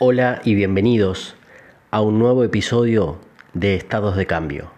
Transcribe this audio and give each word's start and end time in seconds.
Hola 0.00 0.40
y 0.44 0.56
bienvenidos 0.56 1.36
a 1.92 2.00
un 2.00 2.18
nuevo 2.18 2.42
episodio 2.42 3.20
de 3.52 3.76
Estados 3.76 4.16
de 4.16 4.26
Cambio. 4.26 4.72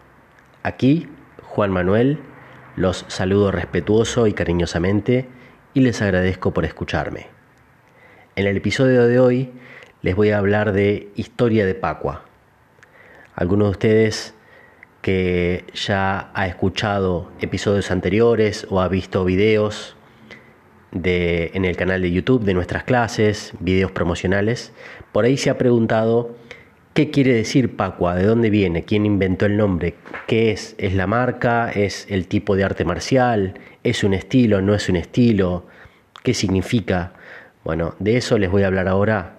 Aquí, 0.63 1.09
Juan 1.43 1.71
Manuel, 1.71 2.19
los 2.77 3.07
saludo 3.09 3.51
respetuoso 3.51 4.27
y 4.27 4.35
cariñosamente 4.35 5.27
y 5.73 5.81
les 5.81 6.03
agradezco 6.03 6.53
por 6.53 6.67
escucharme. 6.67 7.29
En 8.37 8.47
el 8.47 8.59
episodio 8.59 9.07
de 9.07 9.19
hoy 9.19 9.53
les 10.03 10.15
voy 10.15 10.33
a 10.33 10.39
hablar 10.39 10.73
de 10.73 11.11
historia 11.17 11.65
de 11.65 11.75
Pacua. 11.75 12.27
Algunos 13.35 13.69
de 13.69 13.71
ustedes 13.71 14.35
que 15.01 15.65
ya 15.73 16.31
ha 16.35 16.47
escuchado 16.47 17.33
episodios 17.41 17.91
anteriores 17.91 18.67
o 18.69 18.83
ha 18.83 18.89
visto 18.89 19.25
videos 19.25 19.96
de, 20.93 21.51
en 21.55 21.65
el 21.65 21.77
canal 21.77 22.03
de 22.03 22.11
YouTube 22.11 22.45
de 22.45 22.55
nuestras 22.55 22.85
clases, 22.85 23.53
videos 23.61 23.91
promocionales, 23.91 24.73
por 25.13 25.25
ahí 25.25 25.37
se 25.37 25.51
ha 25.51 25.59
preguntado 25.59 26.37
qué 26.95 27.11
quiere 27.11 27.35
decir 27.35 27.77
Pacua, 27.77 28.15
de 28.15 28.25
dónde 28.25 28.49
viene, 28.49 28.85
quién 28.85 29.05
inventó 29.05 29.47
el 29.47 29.57
nombre, 29.57 29.95
qué 30.27 30.51
es, 30.51 30.75
es 30.79 30.95
la 30.95 31.07
marca, 31.07 31.71
es 31.71 32.07
el 32.09 32.27
tipo 32.27 32.57
de 32.57 32.65
arte 32.65 32.85
marcial, 32.85 33.55
es 33.85 34.03
un 34.03 34.15
estilo, 34.15 34.63
no 34.63 34.75
es 34.75 34.89
un 34.89 34.97
estilo, 34.97 35.67
qué 36.23 36.35
significa. 36.35 37.13
Bueno, 37.65 37.95
de 37.99 38.17
eso 38.17 38.39
les 38.39 38.51
voy 38.51 38.63
a 38.63 38.69
hablar 38.69 38.89
ahora. 38.89 39.39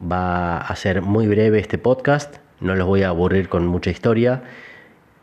Va 0.00 0.58
a 0.58 0.76
ser 0.76 1.02
muy 1.02 1.26
breve 1.26 1.58
este 1.58 1.78
podcast, 1.78 2.36
no 2.60 2.74
los 2.74 2.86
voy 2.86 3.02
a 3.02 3.08
aburrir 3.08 3.48
con 3.48 3.66
mucha 3.66 3.90
historia. 3.90 4.42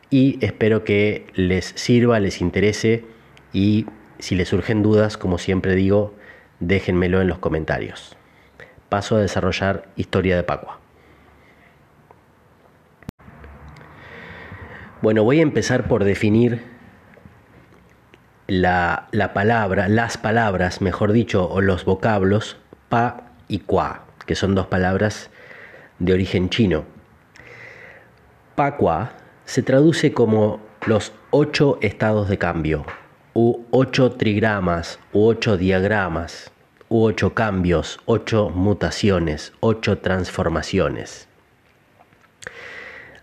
Y 0.10 0.44
espero 0.44 0.84
que 0.84 1.28
les 1.36 1.66
sirva, 1.76 2.20
les 2.20 2.42
interese 2.42 3.06
y 3.54 3.86
si 4.20 4.36
les 4.36 4.50
surgen 4.50 4.84
dudas, 4.84 5.18
como 5.18 5.38
siempre 5.38 5.76
digo, 5.76 6.14
déjenmelo 6.60 7.22
en 7.22 7.28
los 7.28 7.40
comentarios. 7.40 8.18
Paso 8.90 9.18
a 9.18 9.22
desarrollar 9.22 9.90
historia 9.96 10.36
de 10.36 10.44
Pacua. 10.44 10.80
Bueno, 15.02 15.24
voy 15.24 15.40
a 15.40 15.44
empezar 15.44 15.88
por 15.88 16.04
definir 16.04 16.64
la, 18.48 19.08
la, 19.12 19.34
palabra, 19.34 19.88
las 19.90 20.18
palabras, 20.18 20.82
mejor 20.82 21.12
dicho, 21.12 21.48
o 21.48 21.62
los 21.62 21.86
vocablos 21.86 22.58
pa 22.90 23.32
y 23.48 23.60
qua, 23.60 24.06
que 24.26 24.36
son 24.36 24.56
dos 24.56 24.68
palabras 24.68 25.30
de 26.00 26.14
origen 26.14 26.50
chino. 26.50 26.86
Pacua 28.56 29.12
se 29.46 29.62
traduce 29.62 30.14
como 30.14 30.60
los 30.86 31.14
ocho 31.30 31.78
estados 31.82 32.28
de 32.28 32.38
cambio, 32.38 32.86
u 33.38 33.68
ocho 33.70 34.14
trigramas, 34.14 34.98
u 35.14 35.28
ocho 35.28 35.58
diagramas, 35.58 36.50
u 36.90 37.04
ocho 37.04 37.36
cambios, 37.36 38.00
ocho 38.06 38.50
mutaciones, 38.50 39.54
ocho 39.60 40.00
transformaciones. 40.00 41.28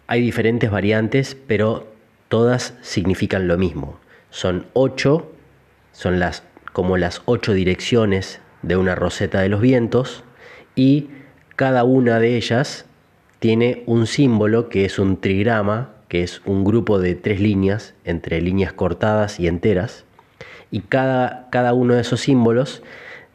Hay 0.06 0.20
diferentes 0.20 0.70
variantes, 0.70 1.36
pero 1.48 1.88
todas 2.28 2.74
significan 2.80 3.48
lo 3.48 3.58
mismo. 3.58 3.98
Son 4.30 4.66
ocho, 4.72 5.32
son 5.90 6.20
las 6.20 6.44
como 6.72 6.96
las 6.96 7.22
ocho 7.24 7.52
direcciones 7.52 8.38
de 8.62 8.76
una 8.76 8.94
roseta 8.94 9.40
de 9.40 9.48
los 9.48 9.60
vientos 9.60 10.22
y 10.76 11.08
cada 11.56 11.82
una 11.82 12.20
de 12.20 12.36
ellas 12.36 12.84
tiene 13.40 13.82
un 13.86 14.06
símbolo 14.06 14.68
que 14.68 14.84
es 14.84 15.00
un 15.00 15.20
trigrama 15.20 15.93
que 16.14 16.22
es 16.22 16.42
un 16.44 16.62
grupo 16.62 17.00
de 17.00 17.16
tres 17.16 17.40
líneas, 17.40 17.92
entre 18.04 18.40
líneas 18.40 18.72
cortadas 18.72 19.40
y 19.40 19.48
enteras, 19.48 20.04
y 20.70 20.82
cada, 20.82 21.48
cada 21.50 21.74
uno 21.74 21.94
de 21.94 22.02
esos 22.02 22.20
símbolos 22.20 22.84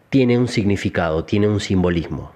tiene 0.09 0.37
un 0.37 0.47
significado, 0.47 1.25
tiene 1.25 1.49
un 1.49 1.59
simbolismo. 1.59 2.31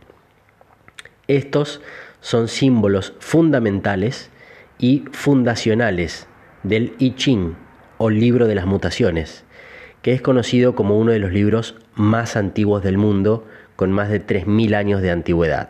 Estos 1.29 1.79
son 2.19 2.49
símbolos 2.49 3.13
fundamentales 3.19 4.31
y 4.79 5.05
fundacionales 5.13 6.27
del 6.63 6.93
I 6.99 7.15
Ching 7.15 7.55
o 7.97 8.09
libro 8.09 8.45
de 8.45 8.55
las 8.55 8.65
mutaciones, 8.65 9.45
que 10.01 10.11
es 10.11 10.21
conocido 10.21 10.75
como 10.75 10.99
uno 10.99 11.13
de 11.13 11.19
los 11.19 11.31
libros 11.31 11.77
más 11.95 12.35
antiguos 12.35 12.83
del 12.83 12.97
mundo, 12.97 13.47
con 13.77 13.93
más 13.93 14.09
de 14.09 14.19
3.000 14.19 14.75
años 14.75 15.01
de 15.01 15.09
antigüedad. 15.09 15.69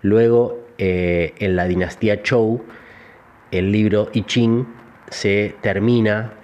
Luego, 0.00 0.58
eh, 0.78 1.34
en 1.38 1.54
la 1.54 1.66
dinastía 1.66 2.22
Zhou, 2.24 2.64
el 3.50 3.72
libro 3.72 4.08
I 4.12 4.22
Ching 4.22 4.66
se 5.10 5.54
termina 5.60 6.34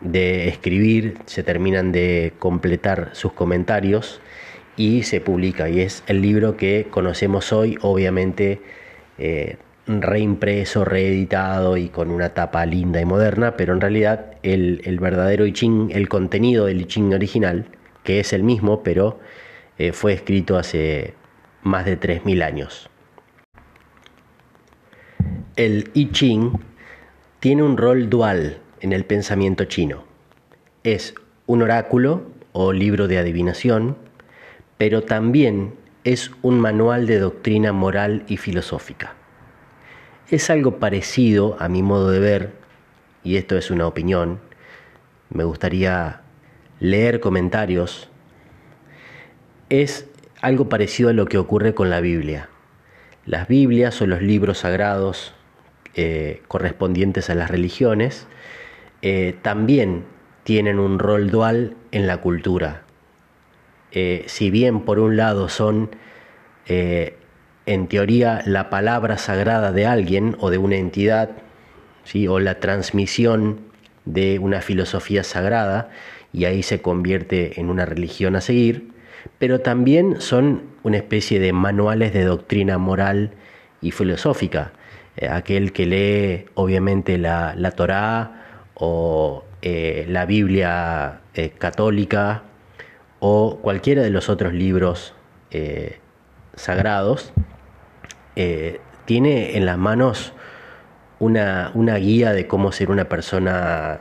de 0.00 0.48
escribir, 0.48 1.18
se 1.26 1.42
terminan 1.42 1.92
de 1.92 2.32
completar 2.38 3.10
sus 3.12 3.32
comentarios 3.32 4.20
y 4.76 5.04
se 5.04 5.20
publica. 5.20 5.68
Y 5.68 5.80
es 5.80 6.02
el 6.06 6.20
libro 6.20 6.56
que 6.56 6.86
conocemos 6.90 7.52
hoy, 7.52 7.78
obviamente 7.82 8.60
eh, 9.18 9.56
reimpreso, 9.86 10.84
reeditado 10.84 11.76
y 11.76 11.88
con 11.88 12.10
una 12.10 12.30
tapa 12.30 12.66
linda 12.66 13.00
y 13.00 13.04
moderna, 13.04 13.56
pero 13.56 13.72
en 13.72 13.80
realidad 13.80 14.32
el, 14.42 14.98
verdadero 15.00 15.46
I 15.46 15.52
Ching, 15.52 15.90
el 15.92 16.08
contenido 16.08 16.66
del 16.66 16.82
I 16.82 16.84
Ching 16.86 17.14
original, 17.14 17.66
que 18.04 18.20
es 18.20 18.32
el 18.32 18.42
mismo, 18.42 18.82
pero 18.82 19.18
eh, 19.78 19.92
fue 19.92 20.12
escrito 20.12 20.56
hace 20.58 21.14
más 21.62 21.84
de 21.84 21.98
3.000 21.98 22.42
años. 22.42 22.90
El 25.54 25.90
I 25.92 26.10
Ching 26.12 26.52
tiene 27.38 27.62
un 27.62 27.76
rol 27.76 28.08
dual 28.08 28.56
en 28.80 28.94
el 28.94 29.04
pensamiento 29.04 29.66
chino. 29.66 30.02
Es 30.82 31.14
un 31.44 31.60
oráculo 31.60 32.22
o 32.52 32.72
libro 32.72 33.06
de 33.06 33.18
adivinación, 33.18 33.98
pero 34.78 35.02
también 35.02 35.74
es 36.04 36.30
un 36.40 36.58
manual 36.58 37.06
de 37.06 37.18
doctrina 37.18 37.74
moral 37.74 38.24
y 38.28 38.38
filosófica. 38.38 39.12
Es 40.30 40.48
algo 40.48 40.78
parecido 40.78 41.58
a 41.60 41.68
mi 41.68 41.82
modo 41.82 42.10
de 42.10 42.20
ver, 42.20 42.52
y 43.22 43.36
esto 43.36 43.58
es 43.58 43.70
una 43.70 43.86
opinión, 43.86 44.40
me 45.28 45.44
gustaría 45.44 46.22
leer 46.80 47.20
comentarios, 47.20 48.08
es 49.68 50.08
algo 50.40 50.70
parecido 50.70 51.10
a 51.10 51.12
lo 51.12 51.26
que 51.26 51.36
ocurre 51.36 51.74
con 51.74 51.90
la 51.90 52.00
Biblia. 52.00 52.48
Las 53.26 53.48
Biblias 53.48 54.00
o 54.00 54.06
los 54.06 54.22
libros 54.22 54.60
sagrados 54.60 55.34
eh, 55.94 56.42
correspondientes 56.48 57.30
a 57.30 57.34
las 57.34 57.50
religiones, 57.50 58.26
eh, 59.02 59.34
también 59.42 60.04
tienen 60.44 60.78
un 60.78 60.98
rol 60.98 61.30
dual 61.30 61.76
en 61.90 62.06
la 62.06 62.18
cultura. 62.18 62.82
Eh, 63.90 64.24
si 64.26 64.50
bien 64.50 64.80
por 64.80 64.98
un 64.98 65.16
lado 65.16 65.48
son 65.48 65.90
en 66.64 67.88
teoría 67.88 68.40
la 68.46 68.70
palabra 68.70 69.18
sagrada 69.18 69.72
de 69.72 69.84
alguien 69.84 70.36
o 70.40 70.48
de 70.48 70.56
una 70.56 70.76
entidad, 70.76 71.30
¿sí? 72.04 72.26
o 72.26 72.38
la 72.40 72.60
transmisión 72.60 73.60
de 74.06 74.38
una 74.38 74.62
filosofía 74.62 75.22
sagrada, 75.24 75.90
y 76.32 76.46
ahí 76.46 76.62
se 76.62 76.80
convierte 76.80 77.60
en 77.60 77.68
una 77.68 77.84
religión 77.84 78.36
a 78.36 78.40
seguir, 78.40 78.92
pero 79.38 79.60
también 79.60 80.20
son 80.20 80.62
una 80.82 80.96
especie 80.96 81.40
de 81.40 81.52
manuales 81.52 82.12
de 82.12 82.24
doctrina 82.24 82.78
moral 82.78 83.32
y 83.80 83.90
filosófica. 83.90 84.72
Eh, 85.16 85.28
aquel 85.28 85.72
que 85.72 85.86
lee 85.86 86.46
obviamente 86.54 87.18
la, 87.18 87.54
la 87.54 87.72
Torá 87.72 88.44
o 88.74 89.44
eh, 89.60 90.06
la 90.08 90.24
Biblia 90.24 91.20
eh, 91.34 91.50
católica 91.50 92.44
o 93.20 93.58
cualquiera 93.60 94.02
de 94.02 94.10
los 94.10 94.28
otros 94.28 94.52
libros 94.52 95.14
sagrados, 96.54 97.34
tiene 99.04 99.56
en 99.58 99.66
las 99.66 99.76
manos 99.76 100.32
una, 101.18 101.70
una, 101.74 101.96
guía 101.96 102.32
de 102.32 102.46
cómo 102.46 102.72
ser 102.72 102.90
una 102.90 103.04
persona 103.04 104.00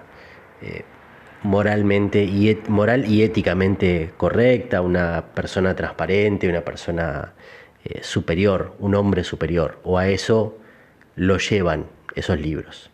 moralmente 1.43 2.23
y 2.23 2.57
moral 2.69 3.05
y 3.05 3.21
éticamente 3.21 4.13
correcta, 4.15 4.81
una 4.81 5.25
persona 5.35 5.75
transparente, 5.75 6.47
una 6.47 6.61
persona 6.61 7.33
superior, 8.01 8.73
un 8.79 8.95
hombre 8.95 9.25
superior, 9.25 9.77
o 9.83 9.97
a 9.97 10.07
eso 10.07 10.60
lo 11.21 11.37
llevan 11.37 11.85
esos 12.15 12.39
libros. 12.39 12.89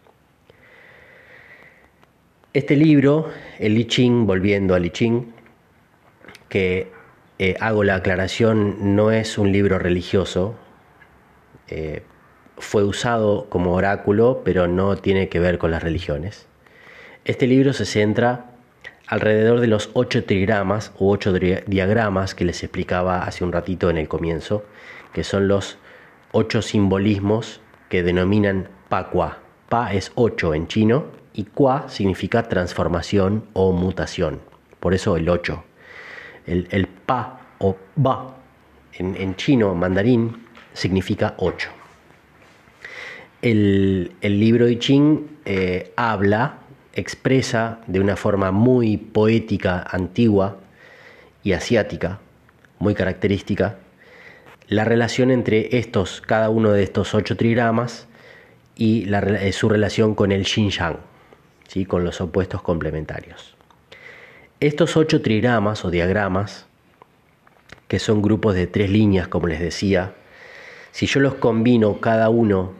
Este 2.52 2.76
libro, 2.76 3.30
el 3.58 3.74
Li 3.74 3.86
Ching, 3.86 4.28
volviendo 4.28 4.76
al 4.76 4.82
Li 4.82 4.90
Ching, 4.90 5.32
que 6.50 6.92
eh, 7.40 7.56
hago 7.62 7.86
la 7.86 7.96
aclaración, 7.96 8.98
no 8.98 9.12
es 9.12 9.38
un 9.38 9.54
libro 9.54 9.80
religioso, 9.80 10.56
eh, 11.70 12.04
fue 12.58 12.84
usado 12.84 13.48
como 13.50 13.74
oráculo, 13.74 14.42
pero 14.44 14.68
no 14.68 14.98
tiene 14.98 15.30
que 15.30 15.40
ver 15.40 15.58
con 15.58 15.72
las 15.72 15.82
religiones. 15.82 16.48
Este 17.24 17.48
libro 17.48 17.72
se 17.72 17.86
centra 17.86 18.48
alrededor 19.08 19.62
de 19.62 19.68
los 19.68 19.90
ocho 19.94 20.26
trigramas 20.26 20.92
u 21.00 21.12
ocho 21.12 21.32
diagramas 21.32 22.36
que 22.36 22.44
les 22.44 22.62
explicaba 22.62 23.24
hace 23.24 23.46
un 23.46 23.54
ratito 23.54 23.90
en 23.90 23.98
el 23.98 24.10
comienzo, 24.10 24.66
que 25.14 25.24
son 25.24 25.48
los 25.48 25.78
ocho 26.34 26.62
simbolismos 26.62 27.62
que 27.89 28.04
denominan 28.04 28.68
Pa-Qua. 28.89 29.39
Pa 29.69 29.94
es 29.94 30.12
8 30.16 30.54
en 30.54 30.68
chino 30.68 31.06
y 31.34 31.44
Qua 31.44 31.89
significa 31.89 32.44
transformación 32.44 33.45
o 33.54 33.72
mutación. 33.72 34.39
Por 34.80 34.94
eso 34.94 35.18
el 35.18 35.30
8. 35.30 35.63
El, 36.45 36.88
Pa 37.06 37.42
o 37.60 37.75
Ba 37.95 38.36
en, 38.94 39.36
chino, 39.36 39.75
mandarín, 39.75 40.45
significa 40.74 41.36
8. 41.38 41.69
El, 43.42 44.12
libro 44.22 44.68
I 44.68 44.80
Ching 44.80 45.40
eh, 45.45 45.92
habla, 45.95 46.60
expresa 46.94 47.81
de 47.88 48.00
una 48.00 48.16
forma 48.16 48.51
muy 48.51 48.98
poética, 48.98 49.86
antigua 49.92 50.57
y 51.44 51.54
asiática, 51.54 52.19
muy 52.80 52.95
característica, 52.95 53.78
la 54.68 54.84
relación 54.84 55.31
entre 55.31 55.78
estos, 55.78 56.22
cada 56.22 56.50
uno 56.50 56.72
de 56.72 56.84
estos 56.84 57.14
ocho 57.16 57.38
trigramas 57.38 58.08
y 58.75 59.08
eh, 59.14 59.52
su 59.54 59.69
relación 59.69 60.14
con 60.14 60.31
el 60.31 60.46
Xinjiang, 60.46 60.98
¿sí? 61.68 61.86
con 61.86 62.04
los 62.04 62.19
opuestos 62.19 62.62
complementarios. 62.62 63.56
Estos 64.60 64.98
ocho 64.98 65.22
trigramas 65.22 65.86
o 65.86 65.92
diagramas, 65.92 66.66
que 67.88 68.00
son 68.00 68.22
grupos 68.22 68.56
de 68.56 68.68
tres 68.68 68.90
líneas, 68.90 69.28
como 69.28 69.48
les 69.48 69.62
decía, 69.62 70.16
si 70.92 71.06
yo 71.06 71.22
los 71.22 71.36
combino 71.36 72.02
cada 72.02 72.30
uno 72.30 72.74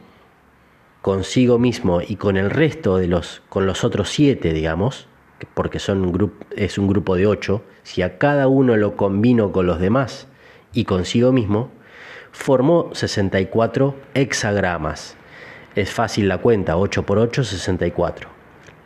consigo 1.00 1.58
mismo 1.58 2.02
y 2.02 2.16
con 2.16 2.36
el 2.36 2.50
resto 2.50 2.98
de 2.98 3.06
los, 3.06 3.40
con 3.48 3.64
los 3.64 3.82
otros 3.84 4.10
siete, 4.10 4.52
digamos, 4.52 5.08
porque 5.54 5.78
son 5.78 6.02
un 6.02 6.32
es 6.54 6.76
un 6.76 6.88
grupo 6.88 7.16
de 7.16 7.26
ocho, 7.26 7.62
si 7.82 8.02
a 8.02 8.18
cada 8.18 8.48
uno 8.48 8.76
lo 8.76 8.96
combino 8.96 9.52
con 9.52 9.66
los 9.66 9.80
demás 9.80 10.26
y 10.72 10.84
consigo 10.84 11.32
mismo, 11.32 11.70
formó 12.32 12.90
64 12.92 13.94
hexagramas. 14.14 15.16
Es 15.74 15.90
fácil 15.90 16.28
la 16.28 16.38
cuenta, 16.38 16.76
8 16.76 17.04
por 17.04 17.18
8, 17.18 17.44
64. 17.44 18.28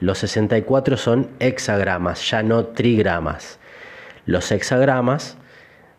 Los 0.01 0.19
64 0.19 0.97
son 0.97 1.29
hexagramas, 1.39 2.29
ya 2.29 2.43
no 2.43 2.67
trigramas. 2.67 3.59
Los 4.27 4.51
hexagramas 4.51 5.37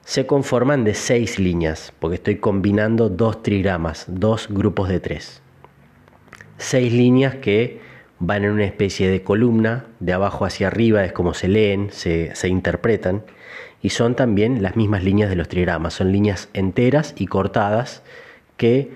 se 0.03 0.25
conforman 0.25 0.83
de 0.83 0.93
6 0.93 1.39
líneas, 1.39 1.93
porque 1.99 2.15
estoy 2.15 2.35
combinando 2.37 3.09
dos 3.09 3.41
trigramas, 3.43 4.05
dos 4.07 4.47
grupos 4.49 4.89
de 4.89 4.99
3. 4.99 5.41
6 6.57 6.93
líneas 6.93 7.35
que 7.35 7.81
van 8.19 8.43
en 8.43 8.51
una 8.51 8.65
especie 8.65 9.09
de 9.09 9.23
columna, 9.23 9.85
de 9.99 10.13
abajo 10.13 10.45
hacia 10.45 10.67
arriba 10.67 11.03
es 11.03 11.13
como 11.13 11.33
se 11.33 11.47
leen, 11.47 11.89
se, 11.91 12.35
se 12.35 12.47
interpretan, 12.47 13.23
y 13.83 13.89
son 13.89 14.15
también 14.15 14.63
las 14.63 14.77
mismas 14.77 15.03
líneas 15.03 15.30
de 15.30 15.35
los 15.35 15.50
trigramas, 15.50 15.94
son 15.95 16.12
líneas 16.12 16.50
enteras 16.53 17.13
y 17.18 17.27
cortadas 17.27 18.01
que 18.56 18.89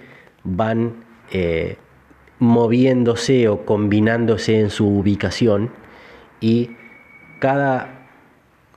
van 0.46 1.04
eh, 1.32 1.76
moviéndose 2.40 3.50
o 3.50 3.66
combinándose 3.66 4.62
en 4.62 4.70
su 4.70 4.88
ubicación 4.88 5.72
y 6.40 6.72
cada 7.40 8.08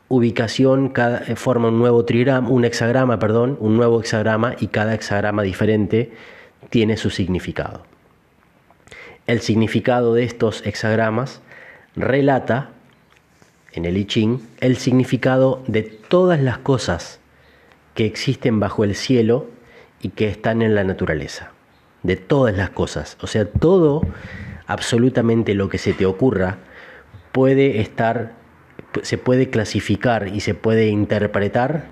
ubicación 0.09 0.89
cada, 0.89 1.19
eh, 1.29 1.37
forma 1.37 1.69
un 1.69 1.79
nuevo 1.79 2.05
trigrama, 2.05 2.49
un 2.49 2.65
hexagrama, 2.65 3.21
perdón, 3.21 3.57
un 3.61 3.77
nuevo 3.77 4.01
hexagrama 4.01 4.57
y 4.59 4.67
cada 4.67 4.95
hexagrama 4.95 5.43
diferente 5.43 6.11
tiene 6.71 6.97
su 6.97 7.11
significado. 7.11 7.85
El 9.29 9.41
significado 9.43 10.15
de 10.15 10.25
estos 10.25 10.67
hexagramas 10.67 11.41
relata 11.95 12.71
en 13.73 13.85
el 13.85 13.97
I 13.97 14.05
Ching 14.05 14.41
el 14.61 14.77
significado 14.77 15.63
de 15.67 15.83
todas 15.83 16.41
las 16.41 16.59
cosas 16.59 17.21
que 17.95 18.07
existen 18.07 18.61
bajo 18.61 18.85
el 18.85 18.95
cielo 18.95 19.49
y 20.01 20.11
que 20.11 20.29
están 20.29 20.63
en 20.63 20.75
la 20.75 20.85
naturaleza. 20.85 21.53
De 22.03 22.17
todas 22.17 22.57
las 22.57 22.71
cosas. 22.71 23.19
O 23.21 23.27
sea, 23.27 23.45
todo, 23.45 24.03
absolutamente 24.67 25.55
lo 25.55 25.69
que 25.69 25.79
se 25.79 25.93
te 25.93 26.07
ocurra, 26.07 26.59
puede 27.33 27.81
estar, 27.81 28.33
se 29.03 29.19
puede 29.19 29.51
clasificar 29.51 30.29
y 30.29 30.41
se 30.41 30.55
puede 30.55 30.89
interpretar 30.89 31.89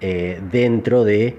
eh, 0.00 0.40
dentro 0.52 1.04
de 1.04 1.36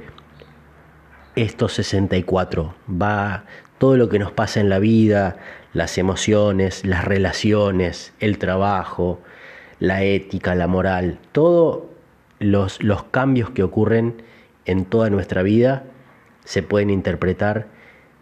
estos 1.36 1.74
64. 1.74 2.75
Va 2.89 3.45
todo 3.77 3.95
lo 3.95 4.09
que 4.09 4.19
nos 4.19 4.33
pasa 4.33 4.59
en 4.59 4.69
la 4.69 4.80
vida, 4.80 5.38
las 5.74 5.97
emociones, 5.97 6.86
las 6.86 7.06
relaciones, 7.06 8.13
el 8.19 8.38
trabajo, 8.38 9.21
la 9.80 10.04
ética, 10.04 10.56
la 10.56 10.68
moral, 10.68 11.20
todos 11.31 11.84
los, 12.40 12.84
los 12.84 13.04
cambios 13.04 13.50
que 13.52 13.64
ocurren 13.64 14.22
en 14.66 14.86
toda 14.86 15.10
nuestra 15.10 15.42
vida 15.42 15.84
se 16.44 16.64
pueden 16.64 16.90
interpretar 16.90 17.68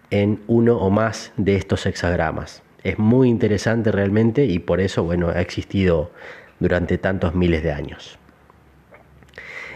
en 0.10 0.42
uno 0.48 0.78
o 0.78 0.90
más 0.90 1.34
de 1.38 1.56
estos 1.56 1.86
hexagramas. 1.86 2.64
Es 2.84 3.00
muy 3.00 3.30
interesante 3.30 3.92
realmente 3.92 4.46
y 4.46 4.60
por 4.60 4.80
eso 4.80 5.04
bueno, 5.04 5.30
ha 5.30 5.42
existido 5.42 6.12
durante 6.60 6.98
tantos 6.98 7.36
miles 7.36 7.64
de 7.64 7.72
años. 7.72 8.18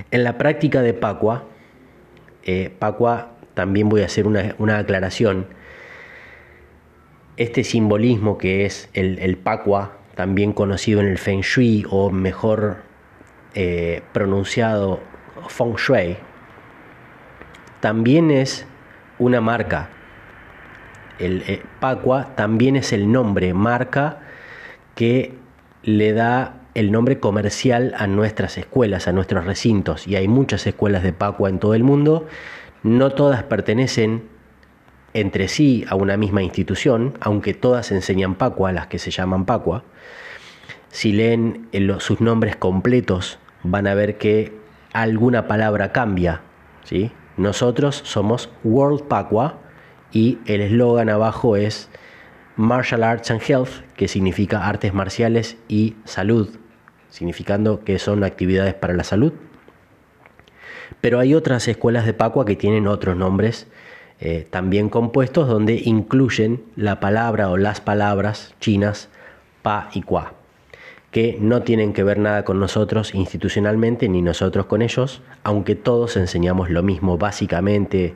En 0.10 0.24
la 0.24 0.38
práctica 0.38 0.82
de 0.82 0.94
Pacua, 0.94 1.46
eh, 2.44 2.74
Pacua 2.80 3.34
también 3.54 3.90
voy 3.90 4.02
a 4.02 4.06
hacer 4.06 4.28
una, 4.28 4.56
una, 4.58 4.80
aclaración. 4.80 5.48
Este 7.38 7.64
simbolismo 7.64 8.38
que 8.38 8.66
es 8.66 8.90
el, 8.94 9.20
el 9.20 9.38
Pacua 9.38 10.01
también 10.22 10.54
conocido 10.54 11.02
en 11.02 11.08
el 11.08 11.18
Feng 11.18 11.42
Shui 11.42 11.84
o 11.90 12.12
mejor 12.12 12.78
eh, 13.56 14.04
pronunciado 14.14 15.00
Feng 15.48 15.74
Shui, 15.78 16.16
también 17.80 18.30
es 18.30 18.68
una 19.18 19.42
marca. 19.42 19.90
El 21.18 21.42
eh, 21.48 21.64
Pacua 21.80 22.36
también 22.36 22.76
es 22.76 22.94
el 22.94 23.12
nombre, 23.12 23.56
marca 23.56 24.20
que 24.94 25.34
le 25.82 26.14
da 26.14 26.60
el 26.76 26.92
nombre 26.92 27.20
comercial 27.20 27.96
a 27.98 28.06
nuestras 28.06 28.60
escuelas, 28.60 29.08
a 29.08 29.14
nuestros 29.14 29.44
recintos. 29.46 30.08
Y 30.08 30.18
hay 30.18 30.28
muchas 30.28 30.68
escuelas 30.68 31.02
de 31.02 31.14
Pacua 31.14 31.50
en 31.50 31.58
todo 31.58 31.74
el 31.74 31.84
mundo. 31.84 32.28
No 32.84 33.10
todas 33.10 33.42
pertenecen 33.42 34.30
entre 35.14 35.48
sí 35.48 35.86
a 35.90 35.96
una 35.96 36.18
misma 36.18 36.42
institución, 36.42 37.18
aunque 37.20 37.54
todas 37.54 37.92
enseñan 37.92 38.36
Pacua, 38.36 38.72
las 38.72 38.88
que 38.88 39.00
se 39.00 39.12
llaman 39.12 39.46
Pacua. 39.46 39.84
Si 40.90 41.12
leen 41.12 41.70
sus 42.00 42.22
nombres 42.22 42.56
completos, 42.56 43.40
van 43.64 43.88
a 43.88 43.94
ver 43.94 44.18
que 44.18 44.54
alguna 44.94 45.48
palabra 45.48 45.92
cambia. 45.92 46.42
¿sí? 46.84 47.12
Nosotros 47.38 48.02
somos 48.04 48.50
World 48.64 49.04
Pacua 49.08 49.60
y 50.12 50.40
el 50.46 50.62
eslogan 50.62 51.10
abajo 51.10 51.56
es 51.56 51.90
Martial 52.56 53.04
Arts 53.04 53.32
and 53.32 53.42
Health, 53.42 53.86
que 53.96 54.08
significa 54.08 54.68
artes 54.68 54.94
marciales 54.94 55.58
y 55.68 55.96
salud, 56.04 56.50
significando 57.10 57.84
que 57.84 58.00
son 58.00 58.24
actividades 58.24 58.74
para 58.74 58.94
la 58.94 59.04
salud. 59.04 59.34
Pero 61.00 61.20
hay 61.20 61.34
otras 61.34 61.68
escuelas 61.68 62.06
de 62.06 62.14
Pacua 62.14 62.46
que 62.46 62.56
tienen 62.56 62.88
otros 62.88 63.16
nombres 63.16 63.68
eh, 64.24 64.46
también 64.48 64.90
compuestos 64.90 65.48
donde 65.48 65.82
incluyen 65.84 66.62
la 66.76 67.00
palabra 67.00 67.50
o 67.50 67.58
las 67.58 67.82
palabras 67.82 68.54
chinas 68.60 69.10
pa 69.64 69.90
y 69.96 70.04
qua, 70.04 70.34
que 71.10 71.40
no 71.42 71.64
tienen 71.64 71.92
que 71.92 72.04
ver 72.04 72.20
nada 72.20 72.46
con 72.46 72.60
nosotros 72.60 73.16
institucionalmente 73.16 74.10
ni 74.10 74.22
nosotros 74.22 74.68
con 74.68 74.84
ellos, 74.84 75.24
aunque 75.44 75.74
todos 75.74 76.18
enseñamos 76.18 76.70
lo 76.70 76.84
mismo, 76.84 77.18
básicamente 77.18 78.14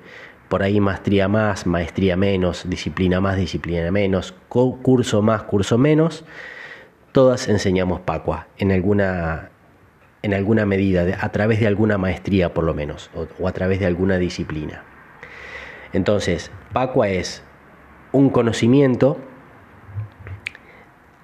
por 0.47 0.61
ahí 0.61 0.79
maestría 0.79 1.27
más, 1.27 1.65
maestría 1.65 2.15
menos, 2.15 2.69
disciplina 2.69 3.19
más, 3.19 3.35
disciplina 3.35 3.89
menos, 3.89 4.35
curso 4.47 5.23
más, 5.23 5.41
curso 5.41 5.79
menos, 5.79 6.23
todas 7.13 7.49
enseñamos 7.49 8.01
Pacua 8.01 8.45
en 8.59 8.71
alguna, 8.71 9.49
en 10.21 10.35
alguna 10.35 10.67
medida, 10.67 11.17
a 11.19 11.31
través 11.31 11.59
de 11.59 11.65
alguna 11.65 11.97
maestría 11.97 12.53
por 12.53 12.63
lo 12.63 12.75
menos, 12.75 13.09
o 13.39 13.47
a 13.47 13.53
través 13.53 13.79
de 13.79 13.87
alguna 13.87 14.19
disciplina. 14.19 14.83
Entonces, 15.95 16.51
Pacua 16.73 17.07
es 17.07 17.41
un 18.11 18.29
conocimiento 18.29 19.17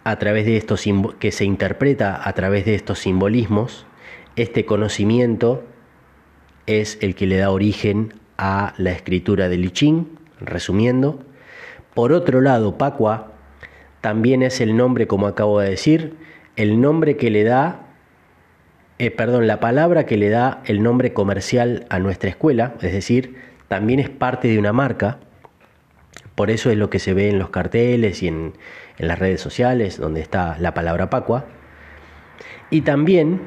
a 0.06 0.16
través 0.18 0.46
de 0.46 0.56
estos 0.56 0.86
que 1.20 1.32
se 1.34 1.44
interpreta 1.44 2.22
a 2.24 2.32
través 2.34 2.64
de 2.64 2.76
estos 2.76 3.00
simbolismos. 3.00 3.86
Este 4.38 4.66
conocimiento 4.66 5.64
es 6.68 6.98
el 7.02 7.16
que 7.16 7.28
le 7.28 7.38
da 7.38 7.52
origen 7.52 8.14
a 8.38 8.74
la 8.78 8.92
escritura 8.92 9.50
de 9.50 9.58
I 9.58 9.70
Ching, 9.72 10.08
resumiendo. 10.40 11.20
Por 11.94 12.14
otro 12.14 12.40
lado, 12.40 12.78
Pacua 12.78 13.34
también 14.00 14.42
es 14.42 14.62
el 14.62 14.78
nombre, 14.78 15.06
como 15.06 15.28
acabo 15.28 15.60
de 15.60 15.70
decir, 15.70 16.16
el 16.56 16.80
nombre 16.80 17.18
que 17.18 17.30
le 17.30 17.44
da, 17.44 17.88
eh, 19.00 19.12
perdón, 19.12 19.48
la 19.48 19.60
palabra 19.60 20.06
que 20.06 20.16
le 20.16 20.30
da 20.30 20.62
el 20.66 20.82
nombre 20.82 21.12
comercial 21.12 21.86
a 21.90 22.00
nuestra 22.00 22.30
escuela, 22.30 22.76
es 22.82 22.94
decir, 22.94 23.51
también 23.72 24.02
es 24.02 24.10
parte 24.10 24.50
de 24.50 24.60
una 24.60 24.74
marca, 24.74 25.20
por 26.36 26.52
eso 26.52 26.72
es 26.72 26.78
lo 26.78 26.90
que 26.90 27.00
se 27.00 27.14
ve 27.14 27.30
en 27.30 27.40
los 27.40 27.52
carteles 27.52 28.22
y 28.22 28.28
en, 28.28 28.52
las 28.98 29.18
redes 29.18 29.40
sociales, 29.40 29.98
donde 29.98 30.20
está 30.20 30.58
la 30.60 30.74
palabra 30.74 31.10
Pacua, 31.10 31.46
y 32.70 32.82
también 32.82 33.40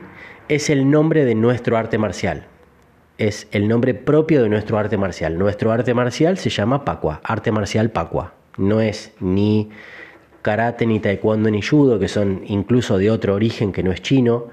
es 0.49 0.71
el 0.71 0.91
nombre 0.91 1.27
de 1.27 1.35
nuestro 1.35 1.77
arte 1.77 1.99
marcial, 1.99 2.47
es 3.19 3.49
el 3.51 3.69
nombre 3.69 3.93
propio 3.93 4.43
de 4.43 4.49
nuestro 4.49 4.79
arte 4.79 4.97
marcial. 4.97 5.37
Nuestro 5.37 5.71
arte 5.73 5.93
marcial 5.93 6.39
se 6.39 6.49
llama 6.49 6.87
Pacua, 6.87 7.21
arte 7.23 7.53
marcial 7.53 7.91
Pacua, 7.91 8.33
no 8.57 8.81
es 8.81 9.13
ni 9.21 9.69
karate, 10.41 10.87
ni 10.87 11.01
taekwondo, 11.01 11.51
ni 11.51 11.61
judo, 11.61 11.99
que 11.99 12.09
son 12.09 12.45
incluso 12.47 12.97
de 12.97 13.11
otro 13.11 13.35
origen 13.35 13.73
que 13.73 13.83
no 13.83 13.93
es 13.93 14.01
chino, 14.01 14.47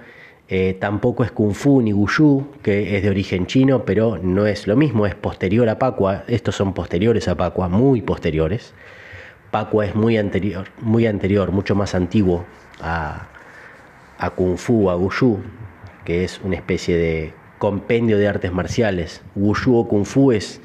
Eh, 0.53 0.75
tampoco 0.77 1.23
es 1.23 1.31
Kung 1.31 1.53
Fu 1.53 1.81
ni 1.81 1.93
Wushu, 1.93 2.45
que 2.61 2.97
es 2.97 3.03
de 3.03 3.09
origen 3.09 3.45
chino, 3.45 3.85
pero 3.85 4.19
no 4.21 4.45
es 4.47 4.67
lo 4.67 4.75
mismo, 4.75 5.05
es 5.05 5.15
posterior 5.15 5.69
a 5.69 5.79
Pacua. 5.79 6.25
Estos 6.27 6.57
son 6.57 6.73
posteriores 6.73 7.29
a 7.29 7.35
Pacua, 7.35 7.69
muy 7.69 8.01
posteriores. 8.01 8.73
Pacua 9.49 9.85
es 9.85 9.95
muy 9.95 10.17
anterior, 10.17 10.67
muy 10.81 11.07
anterior, 11.07 11.53
mucho 11.53 11.73
más 11.73 11.95
antiguo 11.95 12.43
a, 12.81 13.29
a 14.17 14.29
Kung 14.31 14.57
Fu, 14.57 14.89
a 14.89 14.97
Wushu, 14.97 15.39
que 16.03 16.25
es 16.25 16.41
una 16.43 16.57
especie 16.57 16.97
de 16.97 17.33
compendio 17.57 18.17
de 18.17 18.27
artes 18.27 18.51
marciales. 18.51 19.21
Wushu 19.35 19.77
o 19.77 19.87
Kung 19.87 20.03
Fu 20.03 20.33
es, 20.33 20.59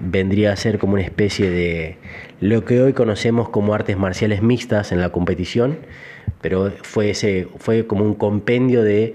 vendría 0.00 0.52
a 0.52 0.56
ser 0.56 0.78
como 0.78 0.94
una 0.94 1.02
especie 1.02 1.50
de 1.50 1.98
lo 2.40 2.64
que 2.64 2.80
hoy 2.80 2.94
conocemos 2.94 3.48
como 3.50 3.74
artes 3.74 3.96
marciales 3.96 4.42
mixtas 4.42 4.92
en 4.92 5.00
la 5.00 5.10
competición, 5.10 5.78
pero 6.40 6.72
fue, 6.82 7.10
ese, 7.10 7.48
fue 7.58 7.86
como 7.86 8.04
un 8.04 8.14
compendio 8.14 8.82
de 8.82 9.14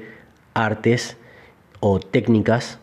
artes 0.53 1.17
o 1.79 1.99
técnicas 1.99 2.79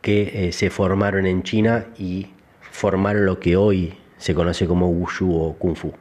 que 0.00 0.48
eh, 0.48 0.52
se 0.52 0.70
formaron 0.70 1.26
en 1.26 1.42
China 1.42 1.86
y 1.98 2.28
formaron 2.60 3.26
lo 3.26 3.40
que 3.40 3.56
hoy 3.56 3.94
se 4.18 4.34
conoce 4.34 4.66
como 4.66 4.88
Wushu 4.88 5.34
o 5.34 5.54
Kung 5.54 5.76
Fu. 5.76 5.92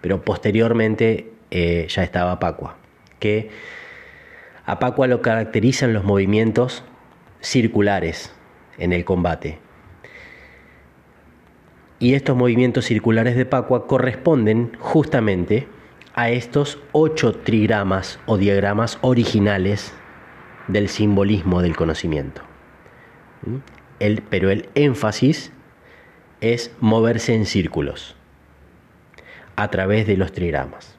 Pero 0.00 0.22
posteriormente 0.22 1.32
eh, 1.50 1.86
ya 1.88 2.02
estaba 2.02 2.38
Pacua, 2.38 2.76
que 3.18 3.50
a 4.66 4.78
Pacua 4.78 5.06
lo 5.06 5.22
caracterizan 5.22 5.92
los 5.92 6.04
movimientos 6.04 6.84
circulares 7.40 8.32
en 8.78 8.92
el 8.92 9.04
combate. 9.04 9.58
Y 11.98 12.14
estos 12.14 12.36
movimientos 12.36 12.84
circulares 12.84 13.36
de 13.36 13.44
Pacua 13.44 13.86
corresponden 13.86 14.72
justamente 14.78 15.66
a 16.14 16.30
estos 16.30 16.78
ocho 16.92 17.32
trigramas 17.34 18.20
o 18.26 18.36
diagramas 18.38 18.98
originales 19.02 19.92
del 20.68 20.88
simbolismo 20.88 21.62
del 21.62 21.76
conocimiento. 21.76 22.42
¿Mm? 23.42 23.56
pero 24.30 24.50
el 24.50 24.68
énfasis 24.76 25.50
es 26.40 26.70
moverse 26.80 27.34
en 27.34 27.46
círculos 27.46 28.14
a 29.56 29.70
través 29.70 30.06
de 30.06 30.16
los 30.16 30.30
trigramas. 30.30 30.96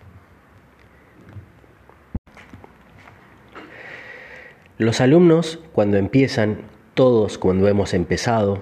Los 4.78 5.00
alumnos, 5.02 5.60
cuando 5.72 5.98
empiezan, 5.98 6.60
todos 6.94 7.38
cuando 7.38 7.68
hemos 7.68 7.94
empezado 7.94 8.62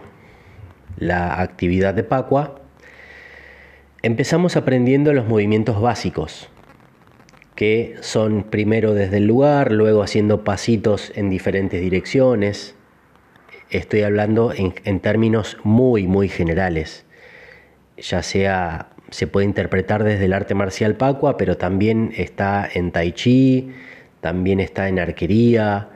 la 0.97 1.41
actividad 1.41 1.93
de 1.93 2.03
Pacua, 2.03 2.59
empezamos 4.01 4.55
aprendiendo 4.55 5.13
los 5.13 5.27
movimientos 5.27 5.81
básicos, 5.81 6.49
que 7.55 7.95
son 8.01 8.43
primero 8.43 8.93
desde 8.93 9.17
el 9.17 9.27
lugar, 9.27 9.71
luego 9.71 10.03
haciendo 10.03 10.43
pasitos 10.43 11.11
en 11.15 11.29
diferentes 11.29 11.81
direcciones. 11.81 12.75
Estoy 13.69 14.03
hablando 14.03 14.53
en, 14.53 14.99
términos 14.99 15.57
muy, 15.63 16.07
muy 16.07 16.29
generales, 16.29 17.05
ya 17.97 18.21
sea 18.23 18.89
se 19.09 19.25
puede 19.25 19.45
interpretar 19.45 20.03
desde 20.03 20.25
el 20.25 20.33
arte 20.33 20.53
marcial 20.53 20.95
Pacua, 20.95 21.37
pero 21.37 21.57
también 21.57 22.11
está 22.17 22.67
en 22.71 22.91
Tai 22.91 23.13
Chi, 23.13 23.71
también 24.19 24.59
está 24.59 24.89
en 24.89 24.99
arquería, 24.99 25.89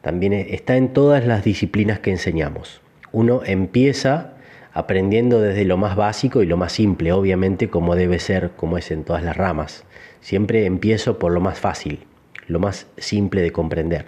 también 0.00 0.32
está 0.32 0.76
en 0.76 0.92
todas 0.92 1.26
las 1.26 1.44
disciplinas 1.44 1.98
que 1.98 2.10
enseñamos. 2.10 2.80
Uno 3.12 3.42
empieza 3.44 4.33
aprendiendo 4.74 5.40
desde 5.40 5.64
lo 5.64 5.76
más 5.76 5.94
básico 5.94 6.42
y 6.42 6.46
lo 6.46 6.56
más 6.56 6.72
simple, 6.72 7.12
obviamente 7.12 7.70
como 7.70 7.94
debe 7.94 8.18
ser, 8.18 8.50
como 8.56 8.76
es 8.76 8.90
en 8.90 9.04
todas 9.04 9.22
las 9.22 9.36
ramas. 9.36 9.84
Siempre 10.20 10.66
empiezo 10.66 11.18
por 11.18 11.32
lo 11.32 11.40
más 11.40 11.60
fácil, 11.60 12.00
lo 12.48 12.58
más 12.58 12.88
simple 12.96 13.40
de 13.40 13.52
comprender, 13.52 14.06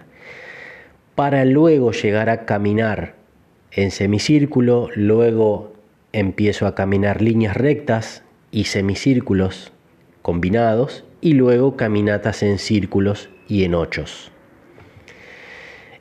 para 1.15 1.45
luego 1.45 1.93
llegar 1.93 2.29
a 2.29 2.45
caminar 2.45 3.15
en 3.71 3.91
semicírculo, 3.91 4.91
luego 4.95 5.73
empiezo 6.13 6.67
a 6.67 6.75
caminar 6.75 7.23
líneas 7.23 7.57
rectas 7.57 8.25
y 8.51 8.65
semicírculos 8.65 9.73
combinados 10.23 11.05
y 11.21 11.35
luego 11.35 11.77
caminatas 11.77 12.43
en 12.43 12.59
círculos 12.59 13.29
y 13.49 13.65
en 13.65 13.75
ochos. 13.75 14.33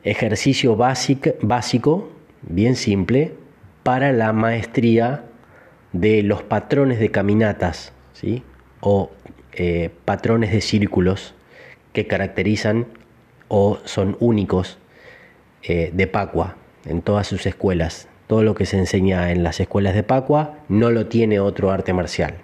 Ejercicio 0.03 0.75
básico, 0.75 2.09
bien 2.41 2.75
simple, 2.75 3.33
para 3.85 4.11
la 4.13 4.33
maestría 4.33 5.25
de 5.93 6.23
los 6.23 6.41
patrones 6.41 6.99
de 6.99 7.11
caminatas 7.11 7.93
¿sí? 8.13 8.41
o 8.79 9.11
eh, 9.53 9.91
patrones 10.05 10.51
de 10.51 10.61
círculos 10.61 11.35
que 11.93 12.07
caracterizan 12.07 12.87
o 13.47 13.77
son 13.83 14.17
únicos 14.19 14.79
eh, 15.61 15.91
de 15.93 16.07
Pacua 16.07 16.55
en 16.85 17.03
todas 17.03 17.27
sus 17.27 17.45
escuelas. 17.45 18.07
Todo 18.25 18.41
lo 18.41 18.55
que 18.55 18.65
se 18.65 18.75
enseña 18.79 19.31
en 19.31 19.43
las 19.43 19.59
escuelas 19.59 19.93
de 19.93 20.01
Pacua 20.01 20.57
no 20.67 20.89
lo 20.89 21.05
tiene 21.05 21.39
otro 21.39 21.69
arte 21.69 21.93
marcial. 21.93 22.37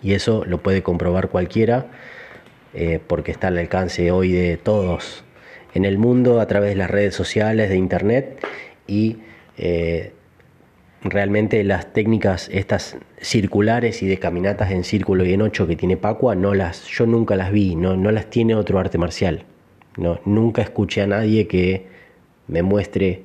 Y 0.00 0.12
eso 0.12 0.44
lo 0.46 0.62
puede 0.62 0.84
comprobar 0.84 1.28
cualquiera 1.28 1.86
eh, 2.72 3.00
porque 3.04 3.32
está 3.32 3.48
al 3.48 3.58
alcance 3.58 4.12
hoy 4.12 4.30
de 4.30 4.58
todos 4.58 5.24
en 5.74 5.84
el 5.84 5.98
mundo 5.98 6.40
a 6.40 6.46
través 6.46 6.70
de 6.70 6.76
las 6.76 6.88
redes 6.88 7.16
sociales, 7.16 7.68
de 7.68 7.76
internet 7.76 8.46
y 8.86 9.18
realmente 11.02 11.64
las 11.64 11.92
técnicas 11.92 12.48
estas 12.52 12.96
circulares 13.20 14.02
y 14.02 14.06
de 14.06 14.18
caminatas 14.18 14.70
en 14.70 14.84
círculo 14.84 15.24
y 15.24 15.32
en 15.32 15.42
ocho 15.42 15.66
que 15.66 15.76
tiene 15.76 15.96
Pacua 15.96 16.34
no 16.34 16.54
las 16.54 16.84
yo 16.88 17.06
nunca 17.06 17.36
las 17.36 17.52
vi 17.52 17.74
no, 17.74 17.96
no 17.96 18.10
las 18.10 18.28
tiene 18.28 18.54
otro 18.54 18.78
arte 18.78 18.98
marcial. 18.98 19.44
No 19.96 20.20
nunca 20.24 20.62
escuché 20.62 21.02
a 21.02 21.06
nadie 21.06 21.46
que 21.46 21.86
me 22.46 22.62
muestre 22.62 23.22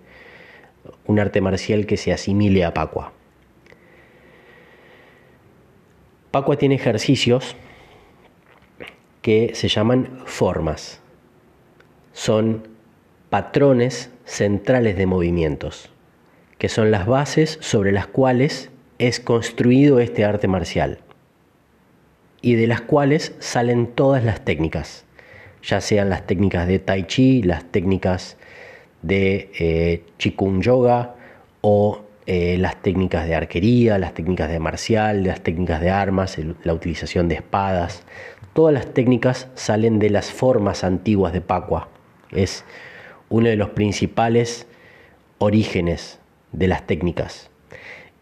un 1.06 1.20
arte 1.20 1.42
marcial 1.42 1.86
que 1.86 1.98
se 1.98 2.12
asimile 2.14 2.64
a 2.64 2.74
Pacua. 2.74 3.14
Pacua 6.32 6.58
tiene 6.58 6.76
ejercicios 6.76 7.56
que 9.22 9.52
se 9.56 9.68
llaman 9.68 10.20
formas. 10.26 11.00
Son 12.14 12.68
patrones 13.30 14.12
centrales 14.26 14.98
de 14.98 15.06
movimientos, 15.06 15.90
que 16.66 16.70
son 16.70 16.90
las 16.90 17.06
bases 17.06 17.60
sobre 17.62 17.92
las 17.92 18.08
cuales 18.08 18.72
es 18.98 19.20
construido 19.20 20.00
este 20.00 20.26
arte 20.26 20.48
marcial 20.48 20.98
y 22.42 22.56
de 22.56 22.66
las 22.66 22.82
cuales 22.82 23.36
salen 23.38 23.86
todas 23.86 24.24
las 24.24 24.44
técnicas, 24.44 25.06
ya 25.62 25.80
sean 25.80 26.10
las 26.10 26.26
técnicas 26.26 26.66
de 26.68 26.80
tai 26.80 27.04
chi, 27.04 27.44
las 27.44 27.66
técnicas 27.66 28.38
de 29.04 29.52
eh, 29.60 30.06
chikung 30.18 30.60
yoga 30.64 31.14
o 31.62 32.02
eh, 32.26 32.58
las 32.58 32.82
técnicas 32.82 33.28
de 33.28 33.36
arquería, 33.36 34.00
las 34.00 34.16
técnicas 34.16 34.50
de 34.50 34.58
marcial, 34.58 35.24
las 35.24 35.42
técnicas 35.42 35.82
de 35.82 35.92
armas, 35.92 36.36
la 36.64 36.74
utilización 36.74 37.30
de 37.30 37.36
espadas. 37.36 38.02
Todas 38.54 38.74
las 38.74 38.92
técnicas 38.92 39.50
salen 39.54 40.00
de 40.00 40.10
las 40.10 40.32
formas 40.32 40.84
antiguas 40.84 41.32
de 41.32 41.42
Pacua 41.42 41.90
es 42.32 42.64
uno 43.30 43.50
de 43.50 43.56
los 43.56 43.70
principales 43.70 44.66
orígenes 45.38 46.20
de 46.58 46.68
las 46.68 46.88
técnicas. 46.88 47.50